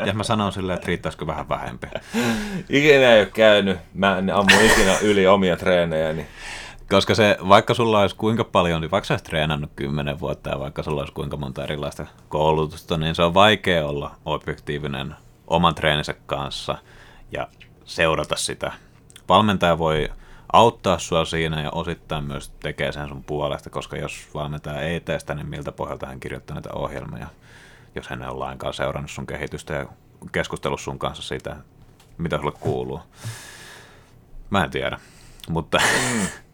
Ja 0.06 0.12
mä 0.12 0.23
sanon 0.23 0.52
silleen, 0.52 0.75
että 0.75 0.87
riittäisikö 0.87 1.26
vähän 1.26 1.49
vähempi. 1.49 1.87
Ikinä 2.68 3.12
ei 3.12 3.20
ole 3.20 3.26
käynyt. 3.26 3.78
Mä 3.94 4.18
en 4.18 4.30
ammu 4.30 4.56
ikinä 4.64 4.99
yli 5.02 5.26
omia 5.26 5.56
treenejä. 5.56 6.12
Niin... 6.12 6.26
Koska 6.90 7.14
se, 7.14 7.37
vaikka 7.49 7.75
sulla 7.75 8.00
olisi 8.00 8.16
kuinka 8.16 8.45
paljon, 8.45 8.81
niin 8.81 8.90
vaikka 8.90 9.07
sä 9.07 9.19
treenannut 9.19 9.71
kymmenen 9.76 10.21
vuotta 10.21 10.50
ja 10.50 10.61
vaikka 10.61 10.83
sulla 10.83 11.00
olisi 11.00 11.14
kuinka 11.14 11.37
monta 11.37 11.64
erilaista 11.64 12.07
koulutusta, 12.28 12.97
niin 12.97 13.14
se 13.14 13.23
on 13.23 13.35
vaikea 13.35 13.87
olla 13.87 14.14
objektiivinen 14.25 15.14
oman 15.47 15.75
treeninsä 15.75 16.14
kanssa 16.26 16.78
ja 17.33 17.49
seurata 17.85 18.37
sitä. 18.37 18.73
Valmentaja 19.28 19.78
voi 19.78 20.09
auttaa 20.52 20.99
sua 20.99 21.25
siinä 21.25 21.62
ja 21.62 21.71
osittain 21.71 22.25
myös 22.25 22.49
tekee 22.61 22.93
sen 22.93 23.09
sun 23.09 23.25
puolesta, 23.25 23.71
koska 23.71 23.97
jos 23.97 24.28
valmentaja 24.35 24.81
ei 24.81 25.00
tee 25.00 25.19
sitä, 25.19 25.35
niin 25.35 25.47
miltä 25.47 25.73
pohjalta 25.73 26.07
hän 26.07 26.21
kirjoittaa 26.21 26.55
näitä 26.55 26.73
ohjelmia, 26.73 27.26
jos 27.95 28.09
hän 28.09 28.23
ei 28.23 28.28
ole 28.28 28.38
lainkaan 28.38 28.75
seurannut 28.75 29.11
sun 29.11 29.26
kehitystä 29.26 29.75
ja 29.75 29.87
keskustellut 30.33 30.81
sun 30.81 30.99
kanssa 30.99 31.23
siitä, 31.23 31.57
mitä 32.19 32.38
sulle 32.38 32.52
kuuluu. 32.61 33.00
Mä 34.50 34.64
en 34.64 34.71
tiedä, 34.71 34.99
mutta, 35.49 35.78
mm. 36.12 36.26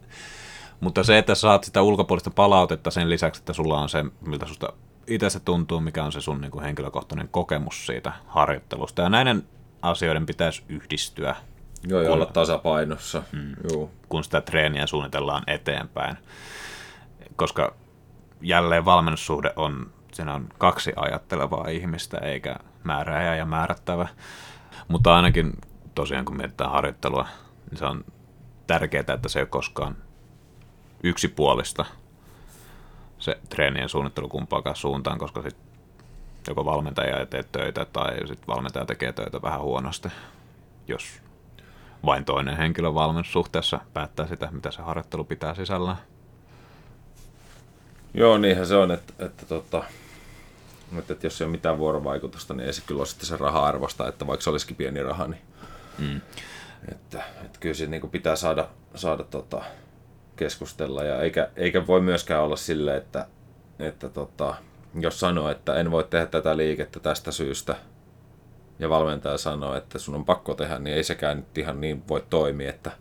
mutta 0.83 1.03
se, 1.03 1.17
että 1.17 1.35
saat 1.35 1.63
sitä 1.63 1.81
ulkopuolista 1.81 2.29
palautetta 2.29 2.91
sen 2.91 3.09
lisäksi, 3.09 3.41
että 3.41 3.53
sulla 3.53 3.81
on 3.81 3.89
se, 3.89 4.05
miltä 4.27 4.45
susta 4.45 4.73
itse 5.07 5.29
se 5.29 5.39
tuntuu, 5.39 5.79
mikä 5.79 6.03
on 6.03 6.11
se 6.11 6.21
sun 6.21 6.41
niin 6.41 6.51
kuin 6.51 6.63
henkilökohtainen 6.63 7.29
kokemus 7.31 7.85
siitä 7.85 8.13
harjoittelusta. 8.27 9.01
Ja 9.01 9.09
näiden 9.09 9.43
asioiden 9.81 10.25
pitäisi 10.25 10.63
yhdistyä 10.69 11.35
Joo, 11.87 12.01
ja 12.01 12.07
kun, 12.07 12.15
olla 12.15 12.25
tasapainossa. 12.25 13.23
Mm, 13.31 13.55
Joo. 13.71 13.89
Kun 14.09 14.23
sitä 14.23 14.41
treeniä 14.41 14.87
suunnitellaan 14.87 15.43
eteenpäin. 15.47 16.17
Koska 17.35 17.75
jälleen 18.41 18.85
valmennussuhde 18.85 19.53
on, 19.55 19.91
siinä 20.13 20.33
on 20.33 20.49
kaksi 20.57 20.93
ajattelevaa 20.95 21.67
ihmistä, 21.67 22.17
eikä 22.17 22.55
määrääjä 22.83 23.35
ja 23.35 23.45
määrättävä. 23.45 24.07
Mutta 24.87 25.15
ainakin 25.15 25.53
tosiaan 25.95 26.25
kun 26.25 26.37
mietitään 26.37 26.71
harjoittelua, 26.71 27.27
niin 27.69 27.77
se 27.77 27.85
on 27.85 28.05
tärkeää, 28.67 29.03
että 29.13 29.29
se 29.29 29.39
ei 29.39 29.43
ole 29.43 29.49
koskaan 29.49 29.95
yksipuolista 31.03 31.85
se 33.19 33.37
treenien 33.49 33.89
suunnittelu 33.89 34.29
kumpaakaan 34.29 34.75
suuntaan, 34.75 35.17
koska 35.17 35.41
sit 35.41 35.57
joko 36.47 36.65
valmentaja 36.65 37.19
ei 37.19 37.25
tee 37.25 37.43
töitä 37.43 37.85
tai 37.85 38.17
sitten 38.17 38.47
valmentaja 38.47 38.85
tekee 38.85 39.13
töitä 39.13 39.41
vähän 39.41 39.61
huonosti, 39.61 40.09
jos 40.87 41.05
vain 42.05 42.25
toinen 42.25 42.57
henkilö 42.57 42.93
valmennussuhteessa 42.93 43.79
päättää 43.93 44.27
sitä, 44.27 44.49
mitä 44.51 44.71
se 44.71 44.81
harjoittelu 44.81 45.23
pitää 45.23 45.55
sisällä. 45.55 45.95
Joo, 48.13 48.37
niinhän 48.37 48.67
se 48.67 48.75
on, 48.75 48.91
että, 48.91 49.25
että, 49.25 49.45
tota, 49.45 49.83
että, 50.97 51.13
että 51.13 51.27
jos 51.27 51.41
ei 51.41 51.45
ole 51.45 51.51
mitään 51.51 51.77
vuorovaikutusta, 51.77 52.53
niin 52.53 52.67
ei 52.67 52.73
se 52.73 52.81
kyllä 52.85 52.99
ole 52.99 53.07
sitten 53.07 53.27
se 53.27 53.37
raha-arvosta, 53.37 54.07
että 54.07 54.27
vaikka 54.27 54.43
se 54.43 54.49
olisikin 54.49 54.75
pieni 54.75 55.03
raha, 55.03 55.27
niin 55.27 55.41
mm. 55.97 56.21
että, 56.91 57.23
että 57.45 57.59
kyllä 57.59 57.75
se 57.75 57.85
niin 57.85 58.09
pitää 58.09 58.35
saada, 58.35 58.67
saada 58.95 59.23
tota, 59.23 59.63
keskustella, 60.43 61.03
ja 61.03 61.21
eikä, 61.21 61.49
eikä 61.55 61.87
voi 61.87 62.01
myöskään 62.01 62.43
olla 62.43 62.55
sille, 62.55 62.97
että, 62.97 63.27
että 63.79 64.09
tota, 64.09 64.55
jos 64.99 65.19
sanoo, 65.19 65.49
että 65.49 65.75
en 65.75 65.91
voi 65.91 66.03
tehdä 66.03 66.25
tätä 66.25 66.57
liikettä 66.57 66.99
tästä 66.99 67.31
syystä, 67.31 67.75
ja 68.79 68.89
valmentaja 68.89 69.37
sanoo, 69.37 69.75
että 69.75 69.99
sun 69.99 70.15
on 70.15 70.25
pakko 70.25 70.53
tehdä, 70.53 70.79
niin 70.79 70.95
ei 70.95 71.03
sekään 71.03 71.37
nyt 71.37 71.57
ihan 71.57 71.81
niin 71.81 72.03
voi 72.07 72.23
toimia, 72.29 72.69
että, 72.69 72.91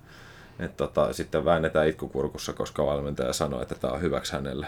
että 0.58 0.76
tota, 0.76 1.12
sitten 1.12 1.44
väännetään 1.44 1.88
itkukurkussa, 1.88 2.52
koska 2.52 2.86
valmentaja 2.86 3.32
sanoo, 3.32 3.62
että 3.62 3.74
tämä 3.74 3.94
on 3.94 4.02
hyväksi 4.02 4.32
hänelle. 4.32 4.66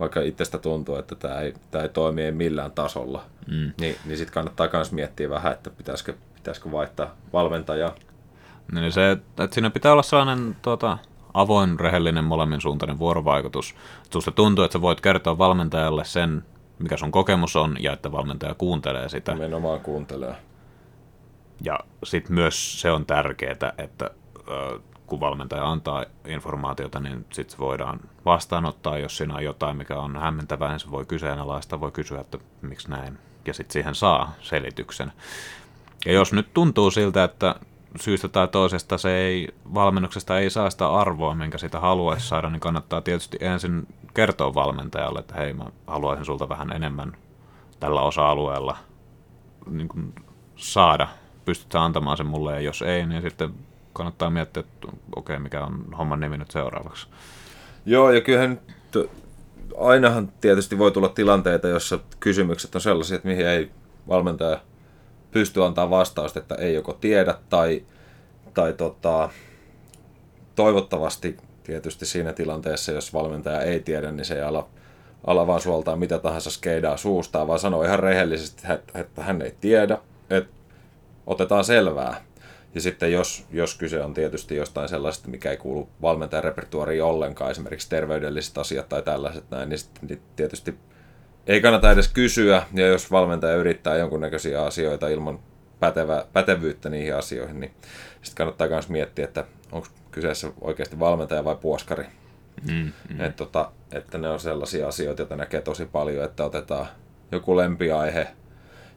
Vaikka 0.00 0.20
itsestä 0.20 0.58
tuntuu, 0.58 0.96
että 0.96 1.14
tämä 1.14 1.40
ei, 1.40 1.54
tämä 1.70 1.82
ei 1.82 1.88
toimi 1.88 2.22
ei 2.22 2.32
millään 2.32 2.72
tasolla, 2.72 3.24
mm. 3.46 3.72
niin, 3.80 3.96
niin 4.04 4.18
sitten 4.18 4.34
kannattaa 4.34 4.68
myös 4.72 4.92
miettiä 4.92 5.30
vähän, 5.30 5.52
että 5.52 5.70
pitäisikö, 5.70 6.14
pitäisikö 6.34 6.72
vaihtaa 6.72 7.16
valmentajaa. 7.32 7.94
Niin 8.72 8.92
se, 8.92 9.10
että 9.10 9.48
siinä 9.50 9.70
pitää 9.70 9.92
olla 9.92 10.02
sellainen 10.02 10.56
tuota, 10.62 10.98
avoin, 11.34 11.80
rehellinen, 11.80 12.24
molemmin 12.24 12.60
suuntainen 12.60 12.98
vuorovaikutus. 12.98 13.74
Susta 14.12 14.30
tuntuu, 14.30 14.64
että 14.64 14.72
sä 14.72 14.82
voit 14.82 15.00
kertoa 15.00 15.38
valmentajalle 15.38 16.04
sen, 16.04 16.44
mikä 16.78 16.96
sun 16.96 17.12
kokemus 17.12 17.56
on, 17.56 17.76
ja 17.80 17.92
että 17.92 18.12
valmentaja 18.12 18.54
kuuntelee 18.54 19.08
sitä. 19.08 19.34
Nimenomaan 19.34 19.80
kuuntelee. 19.80 20.34
Ja 21.64 21.78
sitten 22.04 22.34
myös 22.34 22.80
se 22.80 22.90
on 22.90 23.06
tärkeää, 23.06 23.72
että 23.78 24.10
kun 25.06 25.20
valmentaja 25.20 25.70
antaa 25.70 26.04
informaatiota, 26.24 27.00
niin 27.00 27.26
sitten 27.32 27.58
voidaan 27.58 28.00
vastaanottaa, 28.24 28.98
jos 28.98 29.16
siinä 29.16 29.34
on 29.34 29.44
jotain, 29.44 29.76
mikä 29.76 29.98
on 29.98 30.16
hämmentävää, 30.16 30.68
niin 30.70 30.80
se 30.80 30.90
voi 30.90 31.06
kyseenalaista, 31.06 31.80
voi 31.80 31.92
kysyä, 31.92 32.20
että 32.20 32.38
miksi 32.62 32.90
näin, 32.90 33.18
ja 33.46 33.54
sitten 33.54 33.72
siihen 33.72 33.94
saa 33.94 34.32
selityksen. 34.42 35.12
Ja 36.06 36.12
jos 36.12 36.32
nyt 36.32 36.54
tuntuu 36.54 36.90
siltä, 36.90 37.24
että 37.24 37.54
syystä 38.00 38.28
tai 38.28 38.48
toisesta 38.48 38.98
se 38.98 39.16
ei, 39.16 39.48
valmennuksesta 39.74 40.38
ei 40.38 40.50
saa 40.50 40.70
sitä 40.70 40.88
arvoa, 40.88 41.34
minkä 41.34 41.58
sitä 41.58 41.80
haluaisi 41.80 42.28
saada, 42.28 42.50
niin 42.50 42.60
kannattaa 42.60 43.00
tietysti 43.00 43.36
ensin 43.40 43.86
kertoa 44.14 44.54
valmentajalle, 44.54 45.18
että 45.18 45.34
hei, 45.34 45.52
mä 45.52 45.64
haluaisin 45.86 46.24
sulta 46.24 46.48
vähän 46.48 46.72
enemmän 46.72 47.16
tällä 47.80 48.00
osa-alueella 48.00 48.76
niin 49.70 49.88
kuin 49.88 50.14
saada. 50.56 51.08
Pystyt 51.44 51.72
sä 51.72 51.84
antamaan 51.84 52.16
sen 52.16 52.26
mulle, 52.26 52.52
ja 52.52 52.60
jos 52.60 52.82
ei, 52.82 53.06
niin 53.06 53.22
sitten 53.22 53.54
kannattaa 53.92 54.30
miettiä, 54.30 54.60
että 54.60 54.88
okei, 55.16 55.36
okay, 55.36 55.42
mikä 55.42 55.64
on 55.64 55.84
homman 55.98 56.20
nimi 56.20 56.38
nyt 56.38 56.50
seuraavaksi. 56.50 57.08
Joo, 57.86 58.10
ja 58.10 58.20
kyllähän 58.20 58.60
ainahan 59.78 60.32
tietysti 60.40 60.78
voi 60.78 60.92
tulla 60.92 61.08
tilanteita, 61.08 61.68
jossa 61.68 61.98
kysymykset 62.20 62.74
on 62.74 62.80
sellaisia, 62.80 63.16
että 63.16 63.28
mihin 63.28 63.46
ei 63.46 63.70
valmentaja 64.08 64.60
pysty 65.30 65.64
antaa 65.64 65.90
vastausta, 65.90 66.38
että 66.38 66.54
ei 66.54 66.74
joko 66.74 66.92
tiedä 66.92 67.34
tai, 67.48 67.82
tai 68.54 68.72
tota, 68.72 69.30
toivottavasti 70.54 71.36
tietysti 71.62 72.06
siinä 72.06 72.32
tilanteessa, 72.32 72.92
jos 72.92 73.14
valmentaja 73.14 73.60
ei 73.60 73.80
tiedä, 73.80 74.12
niin 74.12 74.24
se 74.24 74.34
ei 74.34 74.42
ala, 74.42 74.68
ala 75.26 75.46
vaan 75.46 75.60
suoltaa 75.60 75.96
mitä 75.96 76.18
tahansa 76.18 76.50
skeidaa 76.50 76.96
suustaan, 76.96 77.48
vaan 77.48 77.58
sanoo 77.58 77.82
ihan 77.82 77.98
rehellisesti, 77.98 78.62
että 78.94 79.22
hän 79.22 79.42
ei 79.42 79.54
tiedä, 79.60 79.98
että 80.30 80.54
otetaan 81.26 81.64
selvää. 81.64 82.24
Ja 82.74 82.80
sitten 82.80 83.12
jos, 83.12 83.46
jos 83.50 83.74
kyse 83.74 84.02
on 84.02 84.14
tietysti 84.14 84.56
jostain 84.56 84.88
sellaisesta, 84.88 85.28
mikä 85.28 85.50
ei 85.50 85.56
kuulu 85.56 85.88
valmentajan 86.02 86.44
repertuariin 86.44 87.02
ollenkaan, 87.02 87.50
esimerkiksi 87.50 87.88
terveydelliset 87.88 88.58
asiat 88.58 88.88
tai 88.88 89.02
tällaiset 89.02 89.44
näin, 89.50 89.68
niin, 89.68 89.78
sitten, 89.78 90.20
tietysti 90.36 90.74
ei 91.46 91.60
kannata 91.60 91.90
edes 91.90 92.08
kysyä, 92.08 92.62
ja 92.74 92.86
jos 92.86 93.10
valmentaja 93.10 93.56
yrittää 93.56 93.96
jonkunnäköisiä 93.96 94.64
asioita 94.64 95.08
ilman 95.08 95.38
pätevä, 95.80 96.24
pätevyyttä 96.32 96.88
niihin 96.88 97.16
asioihin, 97.16 97.60
niin 97.60 97.72
sitten 98.22 98.36
kannattaa 98.36 98.68
myös 98.68 98.88
miettiä, 98.88 99.24
että 99.24 99.44
onko 99.72 99.88
kyseessä 100.10 100.52
oikeasti 100.60 100.98
valmentaja 100.98 101.44
vai 101.44 101.56
puoskari. 101.56 102.04
Mm, 102.70 102.92
mm. 103.08 103.20
Et 103.20 103.36
tota, 103.36 103.70
että 103.92 104.18
ne 104.18 104.28
on 104.28 104.40
sellaisia 104.40 104.88
asioita, 104.88 105.22
joita 105.22 105.36
näkee 105.36 105.60
tosi 105.60 105.86
paljon, 105.86 106.24
että 106.24 106.44
otetaan 106.44 106.86
joku 107.32 107.56
lempiaihe, 107.56 108.26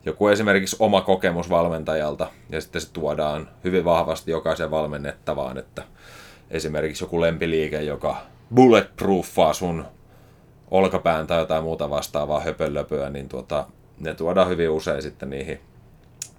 joku 0.05 0.27
esimerkiksi 0.27 0.75
oma 0.79 1.01
kokemus 1.01 1.50
valmentajalta, 1.50 2.27
ja 2.50 2.62
sitten 2.62 2.81
se 2.81 2.91
tuodaan 2.91 3.50
hyvin 3.63 3.85
vahvasti 3.85 4.31
jokaisen 4.31 4.71
valmennettavaan, 4.71 5.57
että 5.57 5.83
esimerkiksi 6.51 7.03
joku 7.03 7.21
lempiliike, 7.21 7.81
joka 7.81 8.17
bulletproofaa 8.55 9.53
sun 9.53 9.85
olkapään 10.74 11.27
tai 11.27 11.39
jotain 11.39 11.63
muuta 11.63 11.89
vastaavaa 11.89 12.39
höpölöpöä, 12.39 13.10
niin 13.10 13.30
tuota, 13.30 13.65
ne 14.00 14.13
tuodaan 14.13 14.50
hyvin 14.50 14.70
usein 14.70 15.01
sitten 15.01 15.30
niihin 15.30 15.60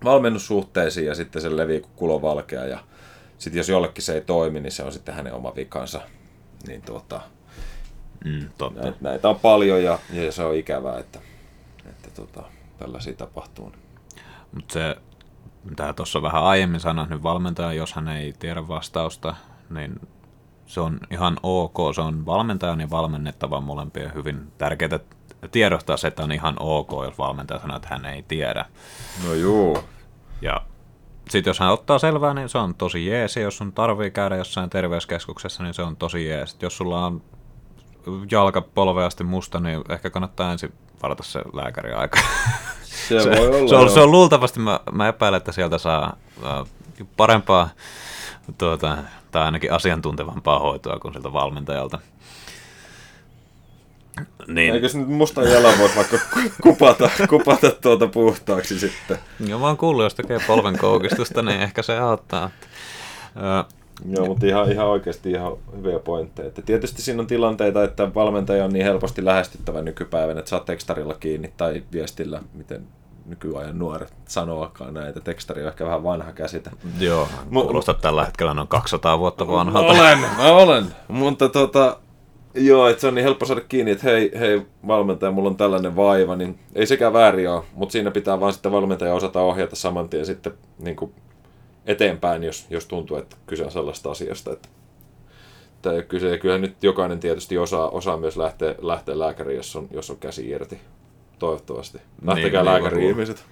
valmennussuhteisiin 0.05 1.07
ja 1.07 1.15
sitten 1.15 1.43
se 1.43 1.57
levii 1.57 1.81
kuin 1.81 1.93
kulovalkea 1.97 2.67
ja 2.67 2.79
sitten 3.39 3.59
jos 3.59 3.69
jollekin 3.69 4.05
se 4.05 4.15
ei 4.15 4.21
toimi, 4.21 4.61
niin 4.61 4.73
se 4.73 4.83
on 4.83 4.93
sitten 4.93 5.15
hänen 5.15 5.35
oma 5.35 5.55
vikansa. 5.57 6.01
Niin 6.67 6.83
tuota, 6.83 7.21
mm, 8.25 8.49
totta. 8.59 8.83
Näitä, 8.83 8.99
näitä, 9.01 9.29
on 9.29 9.41
paljon 9.41 9.85
ja, 9.85 9.99
ja 10.13 10.33
se 10.33 10.45
on 10.45 10.55
ikävää, 10.55 10.99
että, 10.99 11.19
että 11.87 12.09
tuota, 12.15 12.43
tällaisia 12.79 13.15
tapahtuu. 13.15 13.73
Mutta 14.53 14.73
se, 14.73 14.97
mitä 15.65 15.93
tuossa 15.93 16.23
vähän 16.23 16.45
aiemmin 16.45 16.81
sanoin, 16.81 17.11
nyt 17.11 17.23
valmentaja, 17.23 17.73
jos 17.73 17.93
hän 17.93 18.09
ei 18.09 18.33
tiedä 18.39 18.69
vastausta, 18.69 19.35
niin 19.71 20.01
se 20.67 20.81
on 20.81 20.99
ihan 21.11 21.37
ok. 21.43 21.77
Se 21.95 22.01
on 22.01 22.27
valmentajan 22.27 22.81
ja 22.81 22.91
valmennettavan 22.91 23.63
molempien 23.63 24.15
hyvin 24.15 24.53
tärkeää 24.59 24.99
tiedostaa 25.51 25.97
se, 25.97 26.09
että 26.09 26.25
on 26.25 26.33
ihan 26.33 26.57
ok, 26.61 26.91
jos 27.05 27.19
valmentaja 27.19 27.61
sanoo, 27.61 27.77
että 27.77 27.89
hän 27.91 28.05
ei 28.05 28.23
tiedä. 28.23 28.65
No 29.27 29.35
juu. 29.35 29.79
Ja 30.43 30.61
sitten 31.29 31.51
jos 31.51 31.61
hän 31.61 31.73
ottaa 31.73 31.99
selvää, 31.99 32.35
niin 32.35 32.49
se 32.49 32.59
on 32.59 32.75
tosi 32.75 33.07
jees. 33.07 33.37
Jos 33.37 33.57
sun 33.57 33.73
tarvii 33.73 34.11
käydä 34.11 34.37
jossain 34.37 34.71
terveyskeskuksessa, 34.71 35.63
niin 35.63 35.75
se 35.75 35.83
on 35.83 35.97
tosi 35.97 36.29
jees. 36.29 36.57
Jos 36.63 36.77
sulla 36.77 37.07
on 37.07 37.23
jalka 38.31 38.61
polveasti 38.61 39.25
musta, 39.25 39.61
niin 39.61 39.85
ehkä 39.89 40.11
kannattaa 40.11 40.53
ensin 40.53 40.73
varata 41.03 41.23
se 41.23 41.43
lääkäri 41.53 41.93
aika. 41.93 42.21
Se, 42.83 43.21
se 43.23 43.31
voi 43.31 43.61
olla. 43.61 43.69
Se 43.69 43.77
on, 43.77 43.91
se 43.91 44.01
on 44.01 44.11
luultavasti, 44.11 44.61
mä, 44.61 44.81
mä 44.93 45.09
epäilen, 45.09 45.39
että 45.39 45.53
sieltä 45.53 45.79
saa 45.79 46.17
äh, 46.45 46.67
parempaa 47.17 47.69
tuota, 48.59 48.99
tai 49.31 49.43
ainakin 49.43 49.73
asiantuntevampaa 49.73 50.59
hoitoa 50.59 50.99
kuin 50.99 51.15
siltä 51.15 51.33
valmentajalta. 51.33 51.99
Niin. 54.47 54.75
Eikö 54.75 54.89
se 54.89 54.99
nyt 54.99 55.09
musta 55.09 55.43
jalan 55.43 55.79
voisi 55.79 55.97
vaikka 55.97 56.19
kupata, 56.63 57.11
kupata 57.29 57.71
tuota 57.71 58.07
puhtaaksi 58.07 58.81
sitten? 58.81 59.19
Joo, 59.47 59.61
vaan 59.61 59.77
kuullut, 59.77 60.05
jos 60.05 60.15
tekee 60.15 60.39
polven 60.47 60.79
koukistusta, 60.79 61.43
niin 61.43 61.61
ehkä 61.61 61.83
se 61.83 61.99
auttaa. 61.99 62.51
Joo, 64.09 64.27
mutta 64.27 64.47
ihan, 64.47 64.73
ihan 64.73 64.87
oikeasti 64.87 65.31
ihan 65.31 65.53
hyviä 65.77 65.99
pointteja. 65.99 66.49
Että 66.49 66.63
tietysti 66.63 67.03
siinä 67.03 67.21
on 67.21 67.27
tilanteita, 67.27 67.85
että 67.85 68.15
valmentaja 68.15 68.65
on 68.65 68.73
niin 68.73 68.85
helposti 68.85 69.25
lähestyttävä 69.25 69.83
nykypäivänä, 69.83 70.39
että 70.39 70.49
saat 70.49 70.65
tekstarilla 70.65 71.15
kiinni 71.15 71.53
tai 71.57 71.83
viestillä, 71.93 72.43
miten 72.55 72.87
nykyajan 73.27 73.79
nuoret 73.79 74.15
sanoakaan 74.29 74.95
näitä. 74.95 75.21
Tekstari 75.21 75.63
on 75.63 75.69
ehkä 75.69 75.85
vähän 75.85 76.03
vanha 76.03 76.33
käsite. 76.33 76.71
Joo, 77.01 77.29
kuulostaa 77.51 77.95
tällä 77.95 78.25
hetkellä 78.25 78.55
noin 78.55 78.69
200 78.69 79.19
vuotta 79.19 79.47
vanhalta. 79.47 79.93
Olen, 79.93 80.19
mä 80.19 80.53
olen. 80.63 80.87
Mutta 81.09 81.49
tota, 81.49 81.97
Joo, 82.57 82.89
että 82.89 83.01
se 83.01 83.07
on 83.07 83.15
niin 83.15 83.25
helppo 83.25 83.47
saada 83.47 83.61
kiinni, 83.61 83.91
että 83.91 84.05
hei, 84.05 84.33
hei 84.39 84.63
valmentaja, 84.87 85.33
mulla 85.33 85.49
on 85.49 85.57
tällainen 85.57 85.97
vaiva, 85.97 86.37
niin 86.37 86.59
ei 86.75 86.87
sekään 86.87 87.13
väärin 87.13 87.51
ole, 87.51 87.63
mutta 87.73 87.93
siinä 87.93 88.11
pitää 88.11 88.41
vaan 88.41 88.53
sitten 88.53 88.73
valmentaja 88.73 89.15
osata 89.15 89.41
ohjata 89.41 89.77
saman 89.77 90.09
tien 90.09 90.27
sitten 90.27 90.53
niin 90.79 90.97
kuin 90.97 91.13
eteenpäin, 91.87 92.45
jos, 92.45 92.67
jos 92.71 92.87
tuntuu, 92.87 93.17
että 93.17 93.37
kyse 93.47 93.65
on 93.65 93.71
sellaista 93.71 94.11
asiasta, 94.11 94.53
että 94.53 94.69
tämä 95.83 96.03
kyse. 96.03 96.31
Ja 96.31 96.39
kyllähän 96.39 96.61
nyt 96.61 96.83
jokainen 96.83 97.21
tietysti 97.21 97.59
osaa, 97.59 97.89
osaa 97.89 98.17
myös 98.17 98.37
lähteä, 98.37 98.75
lähteä 98.79 99.19
lääkäriin, 99.19 99.57
jos 99.57 99.77
on, 99.77 99.89
jos 99.91 100.11
on 100.11 100.17
käsi 100.17 100.49
irti. 100.51 100.81
Toivottavasti. 101.45 101.99
Lähtekää 102.23 102.63
niin, 102.63 102.73
lääkäriin 102.73 103.01
niin, 103.01 103.11
ihmiset 103.11 103.45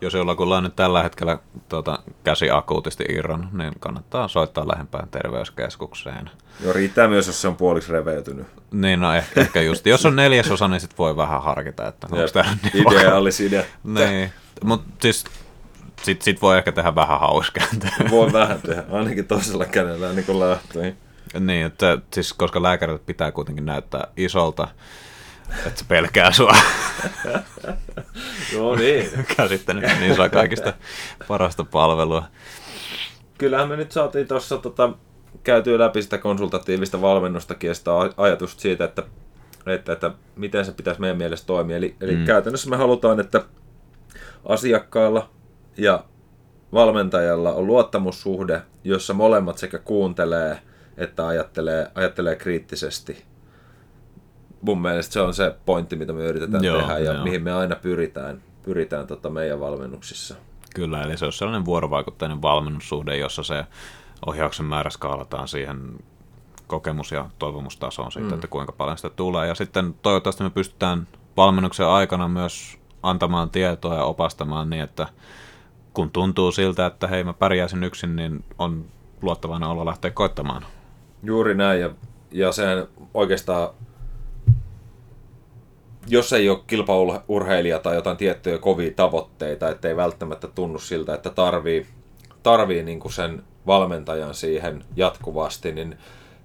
jos 0.00 0.14
jollakulla 0.14 0.56
on 0.56 0.62
nyt 0.62 0.76
tällä 0.76 1.02
hetkellä 1.02 1.38
tuota, 1.68 1.98
käsi 2.24 2.50
akuutisti 2.50 3.04
irron, 3.08 3.48
niin 3.52 3.72
kannattaa 3.80 4.28
soittaa 4.28 4.68
lähempään 4.68 5.08
terveyskeskukseen. 5.08 6.30
Joo, 6.60 6.72
riittää 6.72 7.08
myös, 7.08 7.26
jos 7.26 7.42
se 7.42 7.48
on 7.48 7.56
puoliksi 7.56 7.92
reveytynyt. 7.92 8.46
Niin, 8.70 9.00
no 9.00 9.14
ehkä, 9.14 9.40
ehkä 9.40 9.62
just. 9.62 9.86
Jos 9.86 10.06
on 10.06 10.16
neljäsosa, 10.16 10.68
niin 10.68 10.80
sit 10.80 10.98
voi 10.98 11.16
vähän 11.16 11.42
harkita, 11.42 11.88
että 11.88 12.06
onko 12.10 12.28
tämä 12.32 12.56
niin 12.62 12.88
Ideaalisidea. 12.88 13.62
niin, 13.84 14.32
mutta 14.64 14.88
siis 15.02 15.24
sit, 16.02 16.22
sit 16.22 16.42
voi 16.42 16.58
ehkä 16.58 16.72
tehdä 16.72 16.94
vähän 16.94 17.20
hauskääntöä. 17.20 17.90
voi 18.10 18.32
vähän 18.32 18.62
tehdä, 18.62 18.84
ainakin 18.90 19.26
toisella 19.26 19.64
kädellä 19.64 20.12
niin 20.12 20.26
kuin 20.26 20.40
lähtee. 20.40 20.96
Niin, 21.40 21.66
että 21.66 21.98
siis 22.14 22.32
koska 22.32 22.62
lääkärit 22.62 23.06
pitää 23.06 23.32
kuitenkin 23.32 23.66
näyttää 23.66 24.06
isolta, 24.16 24.68
että 25.66 25.80
se 25.80 25.84
pelkää 25.88 26.32
sua. 26.32 26.56
Joo 28.52 28.76
niin. 28.76 29.10
Käsittänyt, 29.36 29.84
niin 30.00 30.16
saa 30.16 30.28
kaikista 30.28 30.72
parasta 31.28 31.64
palvelua. 31.64 32.24
Kyllähän 33.38 33.68
me 33.68 33.76
nyt 33.76 33.92
saatiin 33.92 34.28
tuossa 34.28 34.58
tota, 34.58 34.92
käytyä 35.44 35.78
läpi 35.78 36.02
sitä 36.02 36.18
konsultatiivista 36.18 37.00
valmennustakin 37.00 37.68
ja 37.68 37.74
sitä 37.74 37.90
ajatusta 38.16 38.60
siitä, 38.60 38.84
että, 38.84 39.02
että, 39.66 39.92
että 39.92 40.10
miten 40.36 40.64
se 40.64 40.72
pitäisi 40.72 41.00
meidän 41.00 41.16
mielestä 41.16 41.46
toimia. 41.46 41.76
Eli, 41.76 41.96
eli 42.00 42.16
mm. 42.16 42.24
käytännössä 42.24 42.70
me 42.70 42.76
halutaan, 42.76 43.20
että 43.20 43.44
asiakkaalla 44.44 45.30
ja 45.76 46.04
valmentajalla 46.72 47.52
on 47.52 47.66
luottamussuhde, 47.66 48.62
jossa 48.84 49.14
molemmat 49.14 49.58
sekä 49.58 49.78
kuuntelee 49.78 50.58
että 50.96 51.26
ajattelee, 51.26 51.90
ajattelee 51.94 52.36
kriittisesti 52.36 53.24
mun 54.60 54.82
mielestä 54.82 55.12
se 55.12 55.20
on 55.20 55.34
se 55.34 55.54
pointti, 55.66 55.96
mitä 55.96 56.12
me 56.12 56.24
yritetään 56.24 56.64
joo, 56.64 56.78
tehdä 56.78 56.98
ja 56.98 57.12
joo. 57.12 57.24
mihin 57.24 57.42
me 57.42 57.52
aina 57.52 57.76
pyritään, 57.76 58.42
pyritään 58.62 59.06
tota 59.06 59.30
meidän 59.30 59.60
valmennuksissa. 59.60 60.34
Kyllä, 60.74 61.02
eli 61.02 61.16
se 61.16 61.26
on 61.26 61.32
sellainen 61.32 61.64
vuorovaikutteinen 61.64 62.42
valmennussuhde, 62.42 63.16
jossa 63.16 63.42
se 63.42 63.64
ohjauksen 64.26 64.66
määrä 64.66 64.90
skaalataan 64.90 65.48
siihen 65.48 65.78
kokemus- 66.66 67.12
ja 67.12 67.30
toivomustasoon 67.38 68.12
siitä, 68.12 68.28
mm. 68.28 68.34
että 68.34 68.48
kuinka 68.48 68.72
paljon 68.72 68.96
sitä 68.96 69.10
tulee. 69.10 69.46
Ja 69.46 69.54
sitten 69.54 69.94
toivottavasti 70.02 70.44
me 70.44 70.50
pystytään 70.50 71.06
valmennuksen 71.36 71.86
aikana 71.86 72.28
myös 72.28 72.78
antamaan 73.02 73.50
tietoa 73.50 73.94
ja 73.94 74.04
opastamaan 74.04 74.70
niin, 74.70 74.82
että 74.82 75.06
kun 75.94 76.10
tuntuu 76.10 76.52
siltä, 76.52 76.86
että 76.86 77.06
hei 77.06 77.24
mä 77.24 77.32
pärjäisin 77.32 77.84
yksin, 77.84 78.16
niin 78.16 78.44
on 78.58 78.84
luottavana 79.22 79.68
olla 79.68 79.84
lähteä 79.84 80.10
koittamaan. 80.10 80.66
Juuri 81.22 81.54
näin, 81.54 81.80
ja, 81.80 81.90
ja 82.30 82.52
sehän 82.52 82.86
oikeastaan 83.14 83.68
jos 86.08 86.32
ei 86.32 86.50
ole 86.50 86.58
kilpaurheilija 86.66 87.78
tai 87.78 87.94
jotain 87.94 88.16
tiettyjä 88.16 88.58
kovia 88.58 88.90
tavoitteita, 88.96 89.68
ettei 89.68 89.96
välttämättä 89.96 90.48
tunnu 90.48 90.78
siltä, 90.78 91.14
että 91.14 91.30
tarvii, 91.30 91.86
tarvii 92.42 92.82
niin 92.82 93.00
kuin 93.00 93.12
sen 93.12 93.42
valmentajan 93.66 94.34
siihen 94.34 94.84
jatkuvasti, 94.96 95.72
niin, 95.72 95.98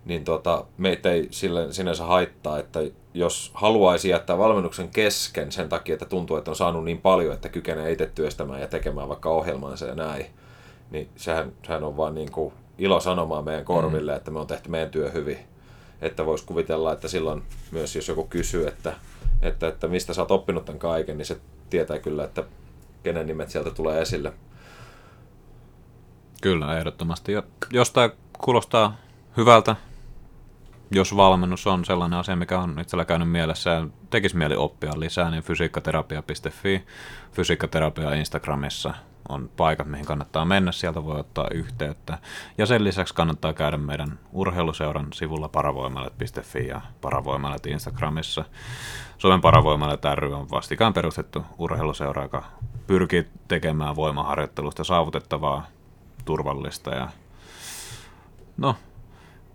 niin 0.06 0.24
tota, 0.24 0.66
meitä 0.78 1.12
ei 1.12 1.28
sille, 1.32 1.74
sinänsä 1.74 2.06
haittaa, 2.06 2.60
että 2.60 2.80
jos 3.14 3.52
haluaisi 3.54 4.10
jättää 4.10 4.38
valmennuksen 4.38 4.90
kesken 4.90 5.52
sen 5.52 5.70
takia, 5.70 5.94
että 5.94 6.06
tuntuu, 6.06 6.38
että 6.38 6.52
on 6.52 6.56
saanut 6.56 6.86
niin 6.86 7.02
paljon, 7.02 7.34
että 7.34 7.50
kykenee 7.50 7.92
itse 7.92 8.12
työstämään 8.16 8.62
ja 8.62 8.68
tekemään 8.68 9.10
vaikka 9.10 9.30
ohjelmansa 9.30 9.86
ja 9.86 9.96
näin, 9.96 10.26
niin 10.92 11.10
sehän, 11.16 11.52
sehän 11.66 11.84
on 11.84 11.98
vaan 11.98 12.16
niin 12.16 12.32
kuin 12.32 12.54
ilo 12.78 13.00
sanomaan 13.00 13.46
meidän 13.46 13.66
korville, 13.66 14.12
mm. 14.12 14.18
että 14.18 14.32
me 14.32 14.40
on 14.40 14.48
tehty 14.48 14.70
meidän 14.70 14.90
työ 14.90 15.12
hyvin. 15.12 15.38
Että 16.02 16.26
voisi 16.26 16.46
kuvitella, 16.46 16.94
että 16.94 17.08
silloin 17.08 17.44
myös 17.72 17.96
jos 17.96 18.08
joku 18.08 18.24
kysyy, 18.24 18.68
että, 18.68 18.94
että, 19.42 19.68
että 19.68 19.88
mistä 19.88 20.14
sä 20.14 20.22
oot 20.22 20.32
oppinut 20.32 20.66
tämän 20.66 20.80
kaiken, 20.80 21.18
niin 21.18 21.26
se 21.26 21.38
tietää 21.70 22.00
kyllä, 22.00 22.24
että 22.24 22.44
kenen 23.04 23.28
nimet 23.28 23.50
sieltä 23.50 23.72
tulee 23.72 24.02
esille. 24.02 24.34
Kyllä, 26.42 26.78
ehdottomasti. 26.78 27.32
Ja 27.32 27.44
jos 27.72 27.92
tämä 27.92 28.10
kuulostaa 28.38 28.98
hyvältä, 29.38 29.76
jos 30.92 31.16
valmennus 31.16 31.68
on 31.68 31.86
sellainen 31.86 32.20
asia, 32.20 32.36
mikä 32.36 32.60
on 32.60 32.80
itsellä 32.80 33.06
käynyt 33.06 33.32
mielessä 33.32 33.70
ja 33.70 33.88
tekisi 34.10 34.38
mieli 34.38 34.56
oppia 34.56 34.92
lisää, 34.96 35.32
niin 35.32 35.44
fysiikkaterapia.fi, 35.44 36.86
fysiikkaterapia 37.32 38.14
Instagramissa 38.14 38.94
on 39.32 39.50
paikat, 39.58 39.88
mihin 39.88 40.06
kannattaa 40.06 40.46
mennä, 40.46 40.72
sieltä 40.72 41.04
voi 41.04 41.20
ottaa 41.20 41.48
yhteyttä. 41.54 42.18
Ja 42.58 42.66
sen 42.66 42.84
lisäksi 42.84 43.16
kannattaa 43.16 43.54
käydä 43.54 43.78
meidän 43.78 44.20
urheiluseuran 44.32 45.08
sivulla 45.14 45.50
paravoimalet.fi 45.50 46.68
ja 46.68 46.82
paravoimalet 47.02 47.66
Instagramissa. 47.66 48.46
Suomen 49.18 49.42
paravoimalet 49.42 50.02
ry 50.16 50.34
on 50.34 50.52
vastikään 50.52 50.94
perustettu 50.94 51.46
urheiluseura, 51.58 52.24
joka 52.24 52.44
pyrkii 52.88 53.28
tekemään 53.48 53.96
voimaharjoittelusta 53.96 54.84
saavutettavaa, 54.84 55.68
turvallista 56.26 56.90
ja 56.90 57.10
no, 58.58 58.76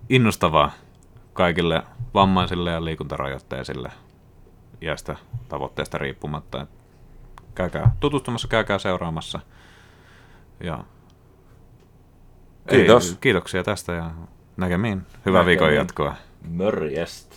innostavaa 0.08 0.70
kaikille 1.32 1.82
vammaisille 2.14 2.70
ja 2.70 2.84
liikuntarajoitteisille 2.84 3.92
iästä 4.82 5.16
tavoitteesta 5.48 5.98
riippumatta. 5.98 6.66
Käykää 7.54 7.96
tutustumassa, 8.00 8.48
käykää 8.48 8.78
seuraamassa. 8.78 9.40
Ja 10.60 10.84
Kiitos. 12.70 13.10
Ei, 13.10 13.16
kiitoksia 13.20 13.64
tästä 13.64 13.92
ja 13.92 14.10
näkemiin. 14.56 15.02
Hyvää 15.26 15.40
näkemiin. 15.40 15.46
viikon 15.46 15.74
jatkoa. 15.74 16.14
Mörjest. 16.48 17.35